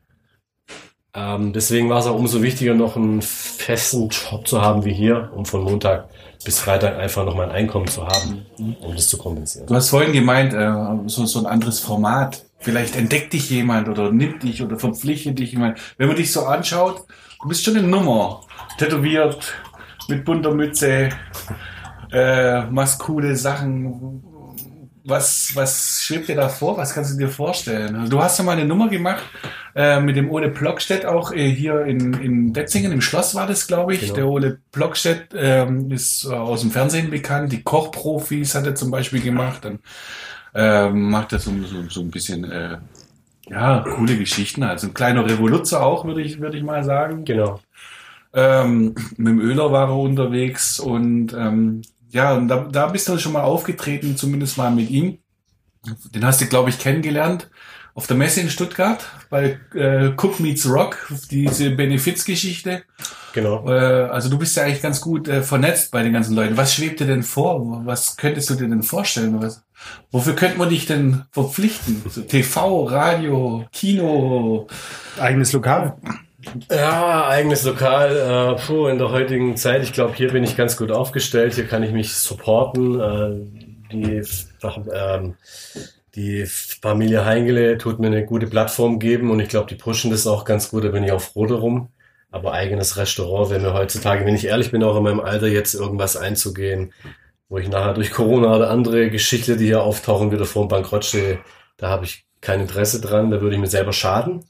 [1.15, 5.31] Ähm, deswegen war es auch umso wichtiger, noch einen festen Job zu haben wie hier,
[5.35, 6.09] um von Montag
[6.43, 9.67] bis Freitag einfach noch mal ein Einkommen zu haben, um das zu kompensieren.
[9.67, 12.43] Du hast vorhin gemeint, äh, so, so ein anderes Format.
[12.59, 15.77] Vielleicht entdeckt dich jemand oder nimmt dich oder verpflichtet dich jemand.
[15.97, 17.03] Wenn man dich so anschaut,
[17.41, 18.41] du bist schon eine Nummer.
[18.77, 19.53] Tätowiert,
[20.09, 21.09] mit bunter Mütze,
[22.11, 22.63] äh,
[22.97, 24.23] coole Sachen.
[25.05, 26.77] Was, was schwebt dir da vor?
[26.77, 27.95] Was kannst du dir vorstellen?
[27.95, 29.23] Also, du hast ja mal eine Nummer gemacht
[29.75, 33.67] äh, mit dem Ole Plockstedt auch äh, hier in, in Detzingen, im Schloss war das,
[33.67, 34.01] glaube ich.
[34.01, 34.13] Genau.
[34.13, 37.51] Der Ole Plockstedt ähm, ist äh, aus dem Fernsehen bekannt.
[37.51, 39.65] Die Kochprofis hat er zum Beispiel gemacht.
[39.65, 39.79] Dann
[40.53, 42.77] ähm, macht er so, so, so ein bisschen äh,
[43.49, 44.63] ja, coole Geschichten.
[44.63, 47.25] Also ein kleiner Revoluzzer auch, würde ich, würde ich mal sagen.
[47.25, 47.59] Genau.
[48.33, 51.81] Ähm, mit dem Öler war er unterwegs und ähm,
[52.13, 55.17] ja, und da, da bist du schon mal aufgetreten, zumindest mal mit ihm.
[56.13, 57.49] Den hast du, glaube ich, kennengelernt
[57.95, 62.83] auf der Messe in Stuttgart bei äh, Cook Meets Rock, diese Benefizgeschichte.
[63.33, 63.67] Genau.
[63.69, 66.57] Äh, also du bist ja eigentlich ganz gut äh, vernetzt bei den ganzen Leuten.
[66.57, 67.85] Was schwebt dir denn vor?
[67.85, 69.41] Was könntest du dir denn vorstellen?
[69.41, 69.63] Was,
[70.11, 72.01] wofür könnte man dich denn verpflichten?
[72.09, 74.67] So TV, Radio, Kino?
[75.19, 75.97] Eigenes Lokal.
[76.69, 78.55] Ja, eigenes Lokal.
[78.57, 81.53] Äh, puh, in der heutigen Zeit, ich glaube, hier bin ich ganz gut aufgestellt.
[81.53, 82.99] Hier kann ich mich supporten.
[82.99, 84.21] Äh, die,
[84.93, 85.35] ähm,
[86.15, 90.27] die Familie Heingele tut mir eine gute Plattform geben und ich glaube, die pushen das
[90.27, 90.83] auch ganz gut.
[90.83, 91.89] Da bin ich auch froh darum.
[92.31, 95.75] Aber eigenes Restaurant wäre mir heutzutage, wenn ich ehrlich bin, auch in meinem Alter jetzt
[95.75, 96.91] irgendwas einzugehen,
[97.47, 101.05] wo ich nachher durch Corona oder andere Geschichte, die hier auftauchen, wieder vor dem Bankrott
[101.05, 101.39] stehe,
[101.77, 103.29] da habe ich kein Interesse dran.
[103.29, 104.43] Da würde ich mir selber schaden.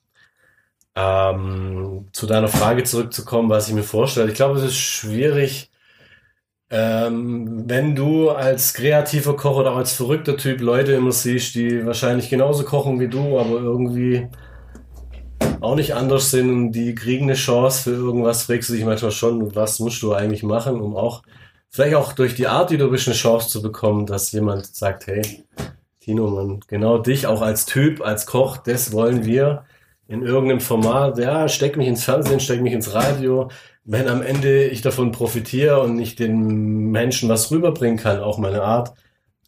[0.95, 4.29] Ähm, zu deiner Frage zurückzukommen, was ich mir vorstelle.
[4.29, 5.71] Ich glaube, es ist schwierig,
[6.69, 12.29] ähm, wenn du als kreativer Koch oder als verrückter Typ Leute immer siehst, die wahrscheinlich
[12.31, 14.27] genauso kochen wie du, aber irgendwie
[15.61, 19.11] auch nicht anders sind und die kriegen eine Chance für irgendwas, fragst du dich manchmal
[19.11, 21.21] schon, was musst du eigentlich machen, um auch,
[21.69, 25.05] vielleicht auch durch die Art, die du bist, eine Chance zu bekommen, dass jemand sagt,
[25.05, 25.43] hey,
[25.99, 29.65] Tino, man, genau dich auch als Typ, als Koch, das wollen wir
[30.07, 33.49] in irgendeinem Format, ja, steck mich ins Fernsehen, steck mich ins Radio.
[33.85, 38.63] Wenn am Ende ich davon profitiere und ich den Menschen was rüberbringen kann, auch meine
[38.63, 38.93] Art,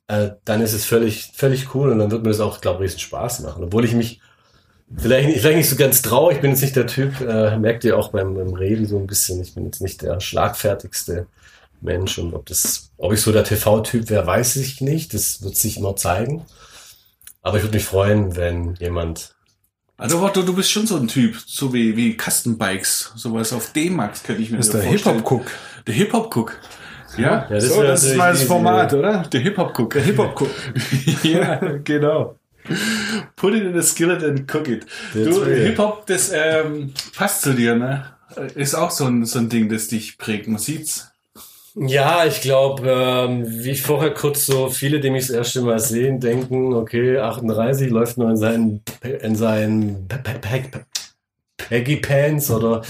[0.08, 2.92] äh, dann ist es völlig, völlig cool und dann wird mir das auch, glaube ich,
[2.92, 3.64] riesen Spaß machen.
[3.64, 4.22] Obwohl ich mich
[4.96, 7.98] vielleicht, vielleicht nicht so ganz traue, ich bin jetzt nicht der Typ, äh, merkt ihr
[7.98, 11.28] auch beim, beim Reden so ein bisschen, ich bin jetzt nicht der schlagfertigste
[11.82, 15.14] Mensch und ob das, ob ich so der TV-Typ wäre, weiß ich nicht.
[15.14, 16.46] Das wird sich immer zeigen.
[17.42, 19.35] Aber ich würde mich freuen, wenn jemand
[19.98, 24.24] Also du, du bist schon so ein Typ, so wie, wie Custom-Bikes, sowas auf D-Max
[24.24, 25.16] könnte ich mir Das ist so der vorstellen.
[25.18, 25.52] Hip-Hop-Cook.
[25.88, 26.60] Der Hip-Hop-Cook.
[27.18, 28.48] Ja, Ja, So, wär das ist mal das easy.
[28.48, 29.20] Format, oder?
[29.24, 29.94] der Hip-Hop-Cook.
[29.94, 30.50] Der Hip-Hop-Cook.
[31.24, 32.38] ja, genau.
[33.38, 34.86] Put it in a skillet and cook it.
[35.14, 35.46] That's Du.
[35.46, 38.06] Hip-Hop, das ähm, passt zu dir, ne?
[38.56, 40.48] Ist auch so ein, so ein Ding, das dich prägt.
[40.48, 41.12] Man sieht's.
[41.78, 45.80] Ja, ich glaube, ähm, wie ich vorher kurz so viele, die mich das erste Mal
[45.80, 48.82] sehen, denken, okay, 38 läuft nur in seinen,
[49.22, 50.86] in seinen Pe- Pe- Pe- Pe-
[51.58, 52.82] Peggy Pants oder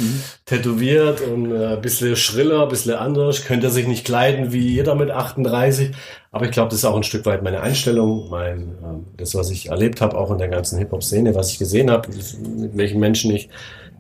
[0.46, 4.68] tätowiert und äh, ein bisschen schriller, ein bisschen anders, könnte er sich nicht kleiden wie
[4.76, 5.92] jeder mit 38.
[6.32, 9.50] Aber ich glaube, das ist auch ein Stück weit meine Einstellung, mein, ähm, das, was
[9.52, 13.32] ich erlebt habe, auch in der ganzen Hip-Hop-Szene, was ich gesehen habe, mit welchen Menschen
[13.32, 13.50] ich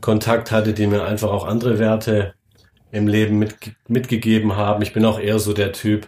[0.02, 2.34] Kontakt hatte, die mir einfach auch andere Werte
[2.96, 3.56] im Leben mit,
[3.88, 4.82] mitgegeben haben.
[4.82, 6.08] Ich bin auch eher so der Typ,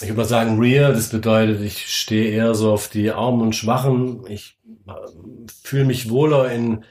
[0.00, 3.54] ich würde mal sagen, real, das bedeutet, ich stehe eher so auf die Armen und
[3.54, 4.26] Schwachen.
[4.28, 4.92] Ich äh,
[5.62, 6.84] fühle mich wohler in,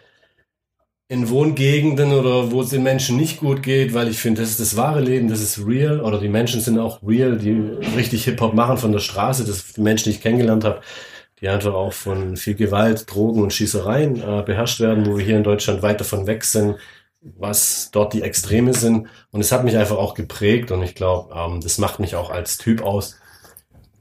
[1.10, 4.60] in Wohngegenden oder wo es den Menschen nicht gut geht, weil ich finde, das ist
[4.60, 6.00] das wahre Leben, das ist real.
[6.00, 7.52] Oder die Menschen sind auch real, die
[7.98, 9.46] richtig Hip-Hop machen von der Straße.
[9.46, 10.82] Das Menschen, die ich kennengelernt habe,
[11.42, 15.38] die einfach auch von viel Gewalt, Drogen und Schießereien äh, beherrscht werden, wo wir hier
[15.38, 16.78] in Deutschland weit davon weg sind,
[17.38, 19.08] was dort die Extreme sind.
[19.32, 22.30] Und es hat mich einfach auch geprägt und ich glaube, ähm, das macht mich auch
[22.30, 23.18] als Typ aus.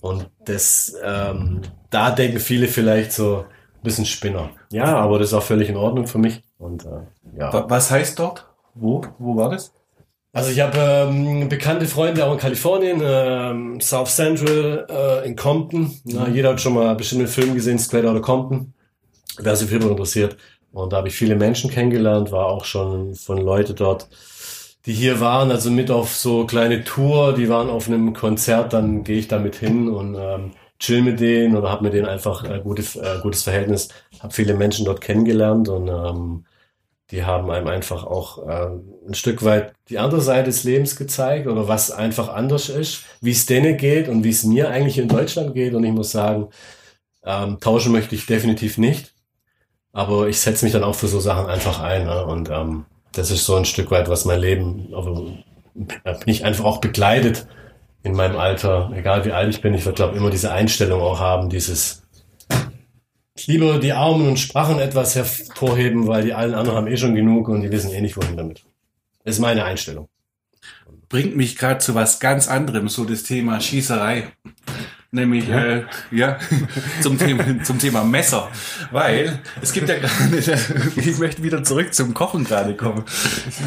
[0.00, 3.44] Und das, ähm, da denken viele vielleicht so
[3.76, 4.50] ein bisschen Spinner.
[4.72, 6.42] Ja, aber das ist auch völlig in Ordnung für mich.
[6.58, 7.52] Und äh, ja.
[7.52, 8.48] Wa- Was heißt dort?
[8.74, 9.02] Wo?
[9.18, 9.72] Wo war das?
[10.34, 15.94] Also ich habe ähm, bekannte Freunde auch in Kalifornien, ähm, South Central, äh, in Compton.
[16.04, 18.72] Na, jeder hat schon mal bestimmt einen Film gesehen, Straight Outta Compton.
[19.38, 20.36] Wer sich für Hip-Hop interessiert.
[20.72, 24.08] Und da habe ich viele Menschen kennengelernt, war auch schon von Leute dort,
[24.86, 29.04] die hier waren, also mit auf so kleine Tour, die waren auf einem Konzert, dann
[29.04, 32.44] gehe ich da mit hin und ähm, chill mit denen oder habe mit denen einfach
[32.44, 33.88] äh, gute, äh, gutes Verhältnis,
[34.20, 36.46] habe viele Menschen dort kennengelernt und ähm,
[37.10, 38.68] die haben einem einfach auch äh,
[39.08, 43.32] ein Stück weit die andere Seite des Lebens gezeigt oder was einfach anders ist, wie
[43.32, 45.74] es denen geht und wie es mir eigentlich in Deutschland geht.
[45.74, 46.48] Und ich muss sagen,
[47.24, 49.11] Ähm, tauschen möchte ich definitiv nicht.
[49.92, 52.06] Aber ich setze mich dann auch für so Sachen einfach ein.
[52.06, 52.24] Ne?
[52.24, 55.36] Und ähm, das ist so ein Stück weit, was mein Leben, also
[55.74, 57.46] bin ich einfach auch begleitet
[58.02, 61.20] in meinem Alter, egal wie alt ich bin, ich würde glaube immer diese Einstellung auch
[61.20, 62.02] haben, dieses
[63.46, 67.48] lieber die Armen und Sprachen etwas hervorheben, weil die allen anderen haben eh schon genug
[67.48, 68.64] und die wissen eh nicht, wohin damit.
[69.24, 70.08] Das ist meine Einstellung.
[71.08, 74.32] Bringt mich gerade zu was ganz anderem, so das Thema Schießerei.
[75.14, 76.38] Nämlich, ja, äh, ja
[77.02, 78.48] zum, Thema, zum Thema Messer.
[78.90, 80.38] Weil es gibt ja gerade,
[80.96, 83.04] ich möchte wieder zurück zum Kochen gerade kommen.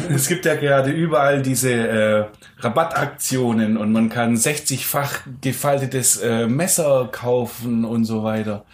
[0.08, 2.24] Es gibt ja gerade überall diese äh,
[2.58, 8.64] Rabattaktionen und man kann 60-fach gefaltetes äh, Messer kaufen und so weiter.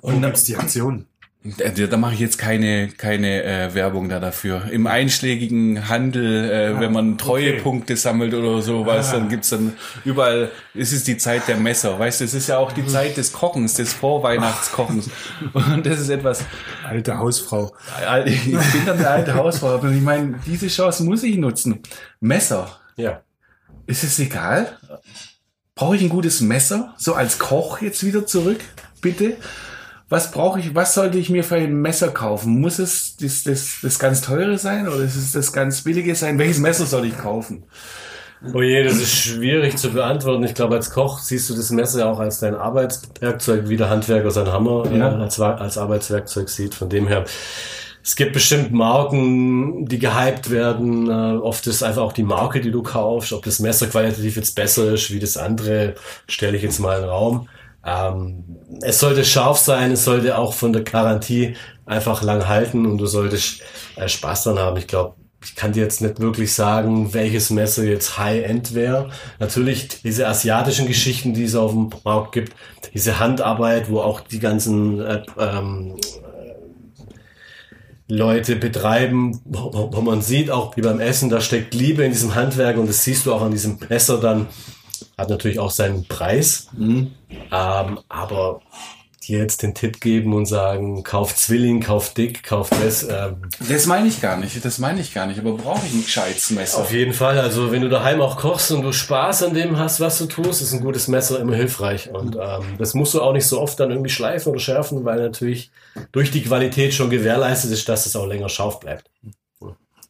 [0.00, 1.06] Und dann gibt's die Aktion.
[1.46, 4.70] Da, da mache ich jetzt keine keine äh, Werbung da dafür.
[4.70, 8.00] Im einschlägigen Handel, äh, ah, wenn man Treuepunkte okay.
[8.00, 9.18] sammelt oder sowas, ah.
[9.18, 9.74] dann gibt's dann
[10.06, 10.50] überall.
[10.72, 12.24] Es ist die Zeit der Messer, weißt du?
[12.24, 12.88] Es ist ja auch die mhm.
[12.88, 15.10] Zeit des Kochens, des Vorweihnachtskochens.
[15.52, 16.46] Und das ist etwas.
[16.82, 17.76] Alte Hausfrau.
[18.24, 21.80] Ich bin dann eine alte Hausfrau, aber ich meine, diese Chance muss ich nutzen.
[22.20, 22.80] Messer.
[22.96, 23.20] Ja.
[23.86, 24.78] Ist es egal?
[25.74, 26.94] Brauche ich ein gutes Messer?
[26.96, 28.60] So als Koch jetzt wieder zurück,
[29.02, 29.36] bitte
[30.08, 32.60] was brauche ich, was sollte ich mir für ein Messer kaufen?
[32.60, 36.38] Muss es das, das, das ganz teure sein oder ist es das ganz billige sein?
[36.38, 37.64] Welches Messer soll ich kaufen?
[38.52, 40.44] Oh je, das ist schwierig zu beantworten.
[40.44, 43.88] Ich glaube, als Koch siehst du das Messer ja auch als dein Arbeitswerkzeug, wie der
[43.88, 45.16] Handwerker sein Hammer ja.
[45.16, 46.74] als, als Arbeitswerkzeug sieht.
[46.74, 47.24] Von dem her,
[48.02, 51.08] es gibt bestimmt Marken, die gehypt werden.
[51.08, 53.32] Äh, oft ist einfach auch die Marke, die du kaufst.
[53.32, 55.94] Ob das Messer qualitativ jetzt besser ist wie das andere,
[56.28, 57.48] stelle ich jetzt mal in den Raum.
[57.84, 58.44] Ähm,
[58.80, 63.06] es sollte scharf sein, es sollte auch von der Garantie einfach lang halten und du
[63.06, 63.60] solltest
[63.96, 64.76] äh, Spaß dran haben.
[64.78, 69.10] Ich glaube, ich kann dir jetzt nicht wirklich sagen, welches Messer jetzt High-End wäre.
[69.38, 72.54] Natürlich diese asiatischen Geschichten, die es auf dem Markt gibt,
[72.94, 75.96] diese Handarbeit, wo auch die ganzen äh, ähm,
[78.08, 82.34] Leute betreiben, wo, wo man sieht, auch wie beim Essen, da steckt Liebe in diesem
[82.34, 84.46] Handwerk und das siehst du auch an diesem Messer dann
[85.16, 86.68] hat natürlich auch seinen Preis.
[86.76, 87.12] Mhm.
[87.50, 88.60] Ähm, aber
[89.28, 93.02] dir jetzt den Tipp geben und sagen, kauf Zwilling, kauf dick, kauf das.
[93.04, 96.04] Ähm, das meine ich gar nicht, das meine ich gar nicht, aber brauche ich ein
[96.04, 96.78] gescheites Messer?
[96.78, 100.00] Auf jeden Fall, also wenn du daheim auch kochst und du Spaß an dem hast,
[100.00, 102.10] was du tust, ist ein gutes Messer immer hilfreich.
[102.10, 105.20] Und ähm, das musst du auch nicht so oft dann irgendwie schleifen oder schärfen, weil
[105.20, 105.70] natürlich
[106.12, 109.10] durch die Qualität schon gewährleistet ist, dass es auch länger scharf bleibt.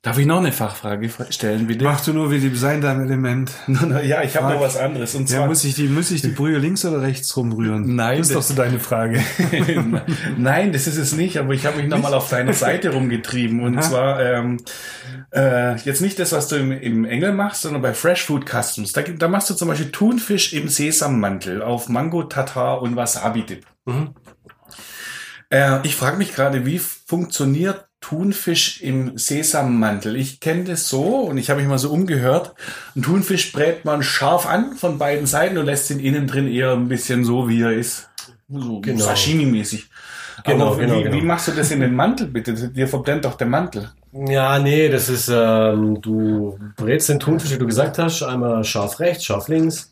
[0.05, 1.83] Darf ich noch eine Fachfrage stellen, bitte?
[1.83, 3.51] Mach du nur wie die sein deinem Element.
[4.05, 5.15] ja, ich habe noch was anderes.
[5.15, 7.97] Und zwar ja, muss ich die muss ich die Brühe links oder rechts rumrühren?
[7.97, 9.25] Nein, das ist doch so deine Frage.
[10.37, 11.39] Nein, das ist es nicht.
[11.39, 13.81] Aber ich habe mich nochmal auf deine Seite rumgetrieben und Aha.
[13.81, 14.59] zwar ähm,
[15.33, 18.93] äh, jetzt nicht das, was du im, im Engel machst, sondern bei Fresh Food Customs.
[18.93, 23.65] Da, da machst du zum Beispiel Thunfisch im Sesammantel auf Mango Tatar und Wasabi Dip.
[23.87, 24.11] Mhm.
[25.49, 30.17] Äh, ich frage mich gerade, wie funktioniert Thunfisch im Sesammantel.
[30.17, 32.55] Ich kenne das so und ich habe mich mal so umgehört.
[32.95, 36.73] Ein Thunfisch brät man scharf an von beiden Seiten und lässt ihn innen drin eher
[36.73, 38.11] ein bisschen so, wie er ist.
[38.47, 39.07] So genau.
[39.07, 39.85] Sashimi-mäßig.
[40.45, 41.17] Genau, Aber genau, wie, genau.
[41.17, 42.53] wie machst du das in den Mantel bitte?
[42.69, 43.91] Dir verbrennt doch der Mantel.
[44.13, 49.01] Ja, nee, das ist, ähm, du brätst den Thunfisch, wie du gesagt hast, einmal scharf
[49.01, 49.91] rechts, scharf links.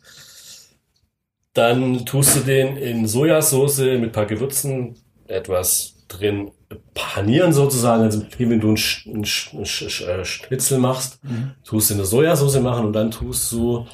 [1.53, 4.97] Dann tust du den in Sojasauce mit ein paar Gewürzen
[5.27, 6.51] etwas drin
[6.93, 11.51] panieren sozusagen, also wie wenn du einen, einen, einen äh, Schnitzel machst, mhm.
[11.63, 13.85] tust du eine Sojasauce machen und dann tust du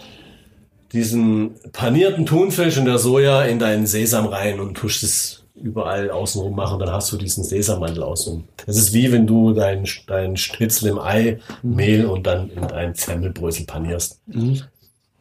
[0.92, 6.56] diesen panierten Thunfisch und der Soja in deinen Sesam rein und tust es überall außenrum
[6.56, 8.46] machen, dann hast du diesen Sesammantel außenrum.
[8.66, 11.76] Das ist wie wenn du deinen dein Schnitzel im Ei, mhm.
[11.76, 14.22] Mehl und dann in dein Semmelbrösel panierst.
[14.28, 14.62] Mhm.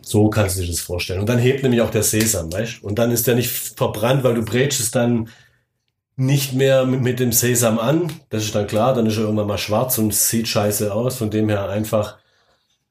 [0.00, 1.20] So kannst du dir das vorstellen.
[1.20, 4.34] Und dann hebt nämlich auch der Sesam, weißt Und dann ist der nicht verbrannt, weil
[4.34, 5.28] du brätst es dann
[6.18, 8.12] nicht mehr mit, mit dem Sesam an.
[8.28, 11.16] Das ist dann klar, dann ist er irgendwann mal schwarz und sieht scheiße aus.
[11.16, 12.18] Von dem her einfach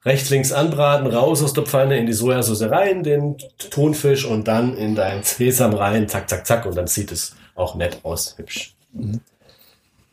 [0.04, 3.36] rechts, links anbraten, raus aus der Pfanne, in die Sojasauce rein, den
[3.70, 7.74] Thunfisch und dann in dein Sesam rein, zack, zack, zack und dann sieht es auch
[7.74, 8.74] nett aus, hübsch.
[8.94, 9.20] Mhm.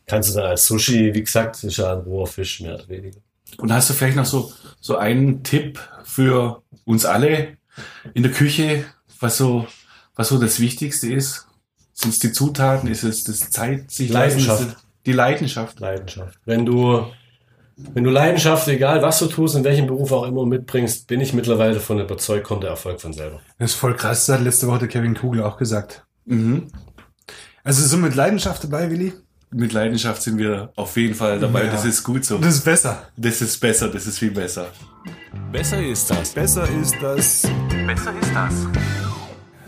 [0.08, 3.19] Kannst du dann als Sushi, wie gesagt, ist ja ein roher Fisch, mehr oder weniger.
[3.58, 4.51] Und hast du vielleicht noch so,
[4.82, 7.58] so einen Tipp für uns alle
[8.13, 8.84] in der Küche,
[9.21, 9.67] was so,
[10.15, 11.44] was so das Wichtigste ist?
[11.95, 12.89] Sind es die Zutaten?
[12.89, 14.77] Ist es das Zeit, sich Leidenschaft.
[15.05, 15.79] Die Leidenschaft.
[15.79, 16.38] Leidenschaft.
[16.45, 17.05] Wenn du,
[17.77, 21.34] wenn du Leidenschaft, egal was du tust, in welchem Beruf auch immer mitbringst, bin ich
[21.34, 23.39] mittlerweile davon überzeugt, kommt der Erfolg von selber.
[23.58, 26.05] Das ist voll krass, das hat letzte Woche der Kevin Kugel auch gesagt.
[26.25, 26.67] Mhm.
[27.63, 29.13] Also so mit Leidenschaft dabei, Willi?
[29.51, 31.63] Mit Leidenschaft sind wir auf jeden Fall dabei.
[31.63, 31.71] Ja.
[31.71, 32.38] Das ist gut so.
[32.39, 33.08] Das ist besser.
[33.15, 34.67] Das ist besser, das ist viel besser.
[35.51, 36.34] Besser ist das.
[36.34, 37.43] Besser ist das.
[37.88, 38.53] Besser ist das.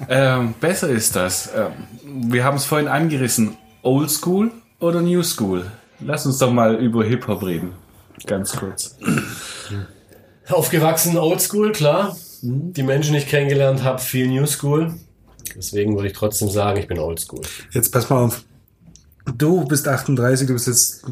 [0.10, 1.50] Ähm, besser ist das.
[1.56, 1.72] Ähm,
[2.20, 3.58] wir haben es vorhin angerissen.
[3.84, 5.72] Old School oder New School?
[6.00, 7.74] Lass uns doch mal über Hip-Hop reden.
[8.26, 8.98] Ganz kurz.
[10.50, 12.16] Aufgewachsen Oldschool, klar.
[12.42, 14.94] Die Menschen, die ich kennengelernt habe, viel New School.
[15.56, 17.42] Deswegen würde ich trotzdem sagen, ich bin Oldschool.
[17.72, 18.44] Jetzt pass mal auf.
[19.36, 21.06] Du bist 38, du bist jetzt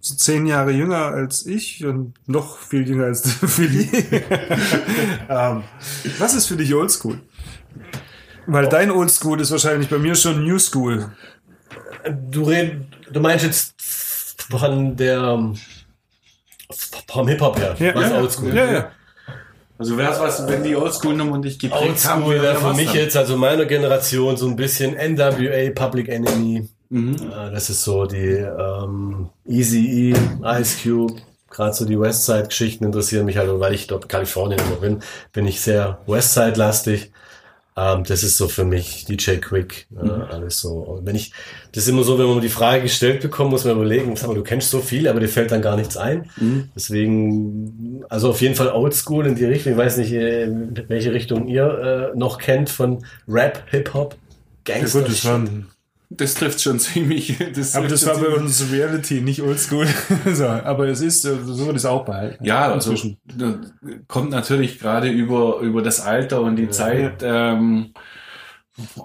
[0.00, 3.86] zehn Jahre jünger als ich und noch viel jünger als Philly.
[5.28, 5.62] ähm,
[6.18, 7.20] was ist für dich Oldschool?
[8.52, 11.12] Weil dein Oldschool ist wahrscheinlich bei mir schon New School.
[12.30, 12.80] Du red,
[13.12, 13.74] du meinst jetzt
[14.50, 15.52] von der
[17.08, 17.76] vom Hip-Hop her.
[17.94, 18.54] was Oldschool?
[18.54, 18.90] Ja, ja.
[19.78, 22.96] Also wär's was, wenn die Oldschool-Nummer dich geprägt haben, Oldschool wäre für mich dann?
[22.96, 26.68] jetzt, also meiner Generation, so ein bisschen NWA, Public Enemy.
[26.92, 30.16] Äh, Das ist so die ähm, Easy E,
[30.60, 31.22] Ice Cube.
[31.48, 35.46] Gerade so die Westside-Geschichten interessieren mich halt, und weil ich dort Kalifornien immer bin, bin
[35.46, 37.12] ich sehr Westside-lastig.
[37.76, 40.70] Ähm, das ist so für mich DJ Quick, äh, alles so.
[40.74, 41.32] Und wenn ich,
[41.72, 44.34] das ist immer so, wenn man die Frage gestellt bekommt, muss man überlegen, sag mal,
[44.34, 46.28] du kennst so viel, aber dir fällt dann gar nichts ein.
[46.74, 49.72] Deswegen, also auf jeden Fall Oldschool in die Richtung.
[49.72, 50.48] Ich weiß nicht, äh,
[50.88, 54.16] welche Richtung ihr äh, noch kennt von Rap, Hip-Hop,
[54.66, 55.00] Ja Gangster.
[55.00, 55.40] gut, das war,
[56.10, 57.38] Das trifft schon ziemlich.
[57.54, 59.86] Das aber das war bei uns Reality, nicht Oldschool.
[60.32, 62.44] so, aber es ist, äh, so wird es auch behalten.
[62.44, 63.18] Ja, also Inzwischen.
[64.08, 67.22] kommt natürlich gerade über, über das Alter und die Zeit.
[67.22, 67.92] Ähm,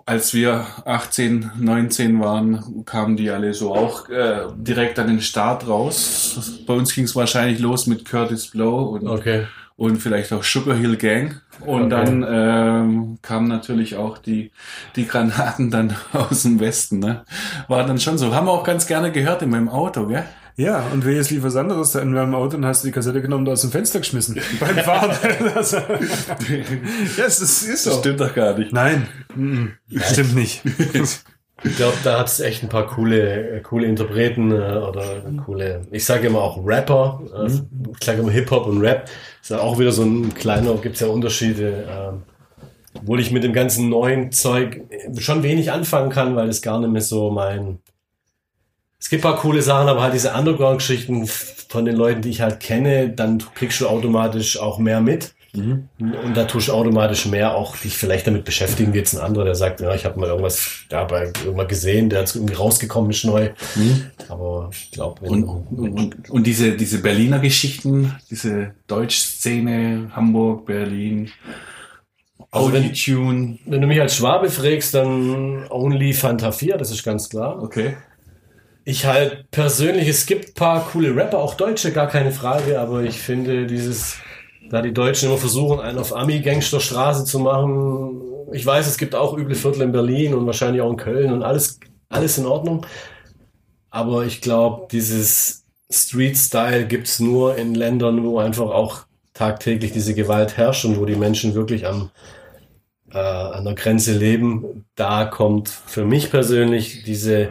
[0.06, 5.68] als wir 18, 19 waren, kamen die alle so auch äh, direkt an den Start
[5.68, 6.62] raus.
[6.66, 9.46] Bei uns ging es wahrscheinlich los mit Curtis Blow und, Okay.
[9.78, 11.42] Und vielleicht auch Sugar Hill Gang.
[11.62, 12.06] Und Okay.
[12.06, 14.52] dann ähm, kamen natürlich auch die,
[14.96, 17.00] die Granaten dann aus dem Westen.
[17.00, 17.26] Ne?
[17.68, 18.34] War dann schon so.
[18.34, 20.26] Haben wir auch ganz gerne gehört in meinem Auto, gell?
[20.58, 23.22] Ja, und wer jetzt lief was anderes in deinem Auto und hast du die Kassette
[23.22, 24.40] genommen und aus dem Fenster geschmissen.
[24.60, 25.12] Beim Fahren.
[25.54, 25.78] Also,
[27.18, 28.00] ja, es ist, ist so.
[28.00, 28.72] Stimmt doch gar nicht.
[28.72, 29.74] Nein, mhm.
[29.90, 30.62] stimmt nicht.
[31.64, 35.82] Ich glaube, da hat es echt ein paar coole, äh, coole Interpreten äh, oder coole,
[35.92, 39.10] ich sage immer auch Rapper, äh, ich sage immer Hip-Hop und Rap.
[39.42, 41.88] Ist ja auch wieder so ein kleiner, gibt's ja Unterschiede.
[41.90, 42.24] ähm,
[42.98, 44.82] obwohl ich mit dem ganzen neuen Zeug
[45.18, 47.80] schon wenig anfangen kann, weil es gar nicht mehr so mein.
[49.00, 52.42] Es gibt ein paar coole Sachen, aber halt diese Underground-Geschichten von den Leuten, die ich
[52.42, 55.36] halt kenne, dann kriegst du automatisch auch mehr mit.
[55.56, 59.46] Und da tust du automatisch mehr auch dich vielleicht damit beschäftigen, wie jetzt ein anderer,
[59.46, 63.24] der sagt, ja, ich habe mal irgendwas dabei irgendwann gesehen, der jetzt irgendwie rausgekommen ist
[63.26, 63.50] neu.
[64.30, 71.32] Aber ich glaube, Und, und, und diese, diese Berliner Geschichten, diese Deutschszene, Hamburg, Berlin,
[72.52, 73.60] Also wenn- Audi-Tune.
[73.66, 77.62] wenn du mich als Schwabe fragst, dann Only Fanta 4, das ist ganz klar.
[77.62, 77.96] Okay.
[78.88, 83.18] Ich halt persönlich, es gibt paar coole Rapper, auch Deutsche, gar keine Frage, aber ich
[83.20, 84.18] finde dieses,
[84.70, 88.22] da die Deutschen immer versuchen, einen auf Ami-Gangster-Straße zu machen.
[88.52, 91.44] Ich weiß, es gibt auch üble Viertel in Berlin und wahrscheinlich auch in Köln und
[91.44, 92.86] alles, alles in Ordnung.
[93.90, 100.58] Aber ich glaube, dieses Street-Style gibt's nur in Ländern, wo einfach auch tagtäglich diese Gewalt
[100.58, 102.10] herrscht und wo die Menschen wirklich am,
[103.12, 104.86] äh, an der Grenze leben.
[104.96, 107.50] Da kommt für mich persönlich diese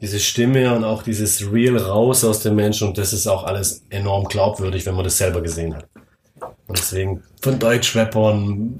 [0.00, 3.86] diese Stimme und auch dieses Real raus aus dem Menschen und das ist auch alles
[3.88, 5.88] enorm glaubwürdig, wenn man das selber gesehen hat.
[6.74, 8.74] Und deswegen von Deutschrappern,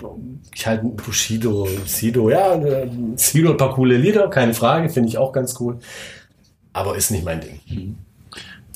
[0.52, 5.16] ich halte Bushido, Sido, ja, äh, Sido ein paar coole Lieder, keine Frage, finde ich
[5.16, 5.78] auch ganz cool.
[6.72, 7.96] Aber ist nicht mein Ding.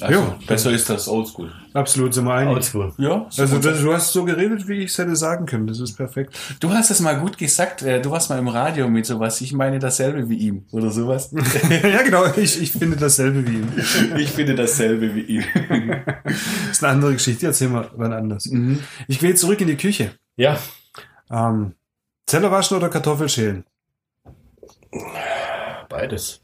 [0.00, 0.34] Also, Jo.
[0.46, 1.50] besser ist das Oldschool.
[1.74, 2.54] Absolut, sind wir einig.
[2.54, 2.92] Oldschool.
[2.98, 5.66] Ja, Also das, du hast so geredet, wie ich es hätte sagen können.
[5.66, 6.38] Das ist perfekt.
[6.60, 7.82] du hast es mal gut gesagt.
[7.82, 9.40] äh, Du warst mal im Radio mit sowas.
[9.40, 11.32] Ich meine dasselbe wie ihm oder sowas.
[11.82, 12.26] ja, genau.
[12.36, 13.72] Ich, ich finde dasselbe wie ihn.
[14.18, 15.44] ich finde dasselbe wie ihm.
[16.24, 16.34] Das
[16.72, 17.46] ist eine andere Geschichte.
[17.46, 18.48] Erzählen wir wann anders.
[19.08, 20.12] Ich will zurück in die Küche.
[20.36, 20.58] Ja,
[21.30, 21.74] Ähm,
[22.26, 23.64] Teller waschen oder Kartoffelschälen?
[25.88, 26.40] beides.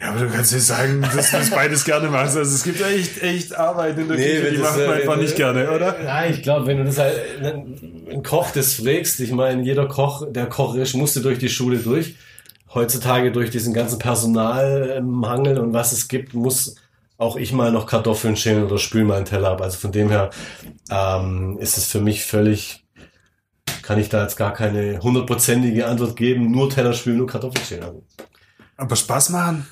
[0.00, 2.36] Ja, aber du kannst nicht sagen, dass du das beides gerne machst.
[2.36, 5.34] Also es gibt echt, echt Arbeit in der Nee, Küche, die macht man einfach nicht
[5.34, 6.00] gerne, oder?
[6.04, 10.24] Ja, ich glaube, wenn du das halt, ein Koch das fragst, ich meine, jeder Koch,
[10.30, 12.14] der Koch ist, musste durch die Schule durch.
[12.72, 16.76] Heutzutage durch diesen ganzen Personalmangel und was es gibt, muss
[17.16, 19.62] auch ich mal noch Kartoffeln schälen oder spülen mal einen Teller ab.
[19.62, 20.30] Also von dem her
[20.90, 22.84] ähm, ist es für mich völlig,
[23.82, 28.02] kann ich da jetzt gar keine hundertprozentige Antwort geben, nur Teller spülen, nur Kartoffeln schälen.
[28.76, 29.66] Aber Spaß machen?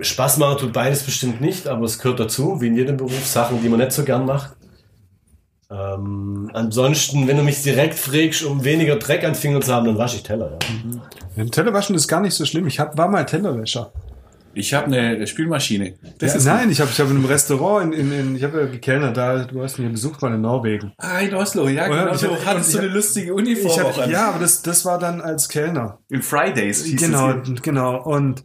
[0.00, 3.60] Spaß machen tut beides bestimmt nicht, aber es gehört dazu, wie in jedem Beruf, Sachen,
[3.62, 4.56] die man nicht so gern macht.
[5.70, 9.98] Ähm, ansonsten, wenn du mich direkt fragst, um weniger Dreck an Fingern zu haben, dann
[9.98, 10.58] wasche ich Teller.
[11.36, 11.44] Ja.
[11.44, 12.66] Ja, Teller waschen ist gar nicht so schlimm.
[12.66, 13.92] Ich hab, war mal Tellerwäscher.
[14.52, 15.94] Ich habe eine Spülmaschine.
[16.18, 18.42] Das Ja, ist nein, ich habe ich hab in einem Restaurant, in, in, in ich
[18.42, 20.92] habe ja gekellnert, da, du hast mich besucht mal in Norwegen.
[20.98, 22.12] Ah, in Oslo, ja, genau.
[22.14, 24.62] Ich Du hab- hattest ich so eine hab- lustige Uniform Ich hab, ja, aber das,
[24.62, 25.98] das war dann als Kellner.
[26.08, 27.54] In Fridays hieß Genau, es hier.
[27.62, 28.02] genau.
[28.02, 28.42] Und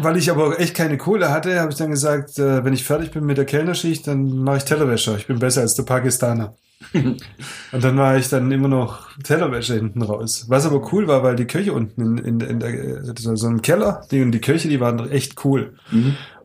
[0.00, 3.10] weil ich aber echt keine Kohle hatte, habe ich dann gesagt, äh, wenn ich fertig
[3.10, 5.16] bin mit der Kellnerschicht, dann mache ich Tellerwäscher.
[5.16, 6.54] Ich bin besser als der Pakistaner.
[6.92, 10.46] und dann war ich dann immer noch Tellerwäscher hinten raus.
[10.48, 13.62] Was aber cool war, weil die Köche unten in, in, in der, so so im
[13.62, 15.74] Keller, die und die Köche, die waren echt cool.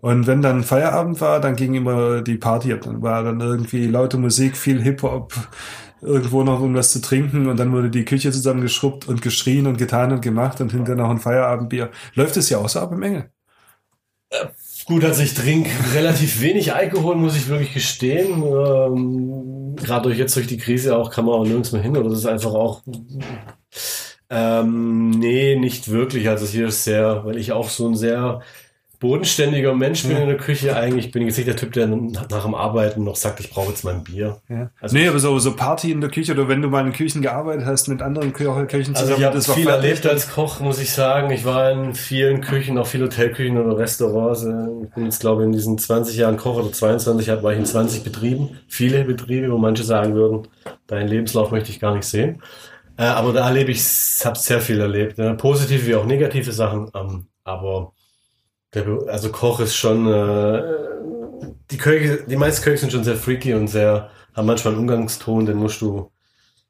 [0.02, 2.82] Und wenn dann Feierabend war, dann ging immer die Party ab.
[2.84, 5.34] Dann war dann irgendwie laute Musik, viel Hip-Hop,
[6.02, 10.12] irgendwo noch irgendwas zu trinken und dann wurde die Küche zusammengeschrubbt und geschrien und getan
[10.12, 11.90] und gemacht und hinterher noch ein Feierabendbier.
[12.14, 13.32] Läuft es ja auch so ab im Engel?
[14.86, 18.42] Gut, also ich trinke relativ wenig Alkohol, muss ich wirklich gestehen.
[18.44, 22.10] Ähm, Gerade durch jetzt durch die Krise auch kann man auch nirgends mehr hin oder
[22.10, 22.84] das ist einfach auch.
[24.30, 26.30] Ähm, nee, nicht wirklich.
[26.30, 28.42] Also hier ist sehr, weil ich auch so ein sehr
[29.00, 30.76] bodenständiger Mensch bin in der Küche.
[30.76, 33.70] Eigentlich bin ich jetzt nicht der Typ, der nach dem Arbeiten noch sagt, ich brauche
[33.70, 34.38] jetzt mein Bier.
[34.50, 34.70] Ja.
[34.82, 37.22] Also- nee, aber so, so Party in der Küche oder wenn du mal in Küchen
[37.22, 40.92] gearbeitet hast mit anderen Kö Köchen Also ich habe viel erlebt als Koch, muss ich
[40.92, 41.30] sagen.
[41.32, 44.42] Ich war in vielen Küchen, auch viele Hotelküchen oder Restaurants.
[44.44, 47.60] Ich bin jetzt, glaube ich, in diesen 20 Jahren Koch oder 22 Jahren war ich
[47.60, 48.58] in 20 Betrieben.
[48.68, 50.48] Viele Betriebe, wo manche sagen würden,
[50.88, 52.42] deinen Lebenslauf möchte ich gar nicht sehen.
[52.98, 53.80] Äh, Aber da erlebe ich,
[54.26, 55.18] habe sehr viel erlebt.
[55.20, 55.36] ne?
[55.36, 56.90] Positive wie auch negative Sachen.
[56.96, 57.94] ähm, Aber
[58.86, 60.64] der, also Koch ist schon, äh,
[61.72, 65.46] die Köche, die meisten Köche sind schon sehr freaky und sehr, haben manchmal einen Umgangston,
[65.46, 66.12] den musst du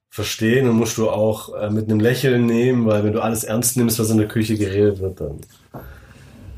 [0.10, 3.78] verstehen und musst du auch äh, mit einem Lächeln nehmen, weil wenn du alles ernst
[3.78, 5.42] nimmst, was in der Küche geredet wird, dann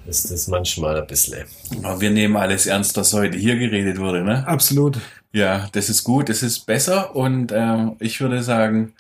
[0.08, 1.46] ist das manchmal ein bisschen.
[1.84, 4.48] Aber wir nehmen alles ernst, was heute hier geredet wurde, ne?
[4.48, 4.98] Absolut.
[5.32, 8.94] Ja, das ist gut, das ist besser und ähm, ich würde sagen,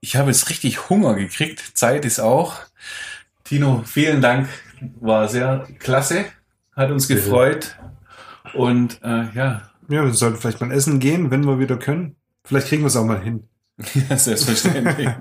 [0.00, 1.62] ich habe jetzt richtig Hunger gekriegt.
[1.74, 2.54] Zeit ist auch.
[3.44, 4.48] Tino, vielen Dank,
[5.00, 6.24] war sehr klasse,
[6.74, 7.76] hat uns gefreut
[8.54, 12.16] und äh, ja, Ja, wir sollten vielleicht mal essen gehen, wenn wir wieder können.
[12.44, 13.48] Vielleicht kriegen wir es auch mal hin.
[14.16, 15.08] selbstverständlich.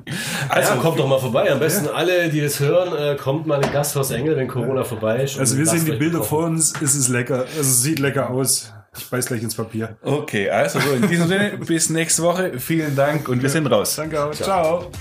[0.49, 1.51] Also kommt doch mal vorbei.
[1.51, 5.23] Am besten alle, die das hören, äh, kommt mal in Gasthaus Engel, wenn Corona vorbei
[5.23, 5.37] ist.
[5.39, 7.41] Also wir sehen die Bilder vor uns, es ist lecker.
[7.41, 8.73] Also es sieht lecker aus.
[8.97, 9.97] Ich beiß gleich ins Papier.
[10.01, 12.59] Okay, also so in diesem Sinne, bis nächste Woche.
[12.59, 13.95] Vielen Dank und wir sind raus.
[13.95, 14.31] Danke auch.
[14.31, 14.91] Ciao.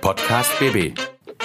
[0.00, 1.11] Podcast BB.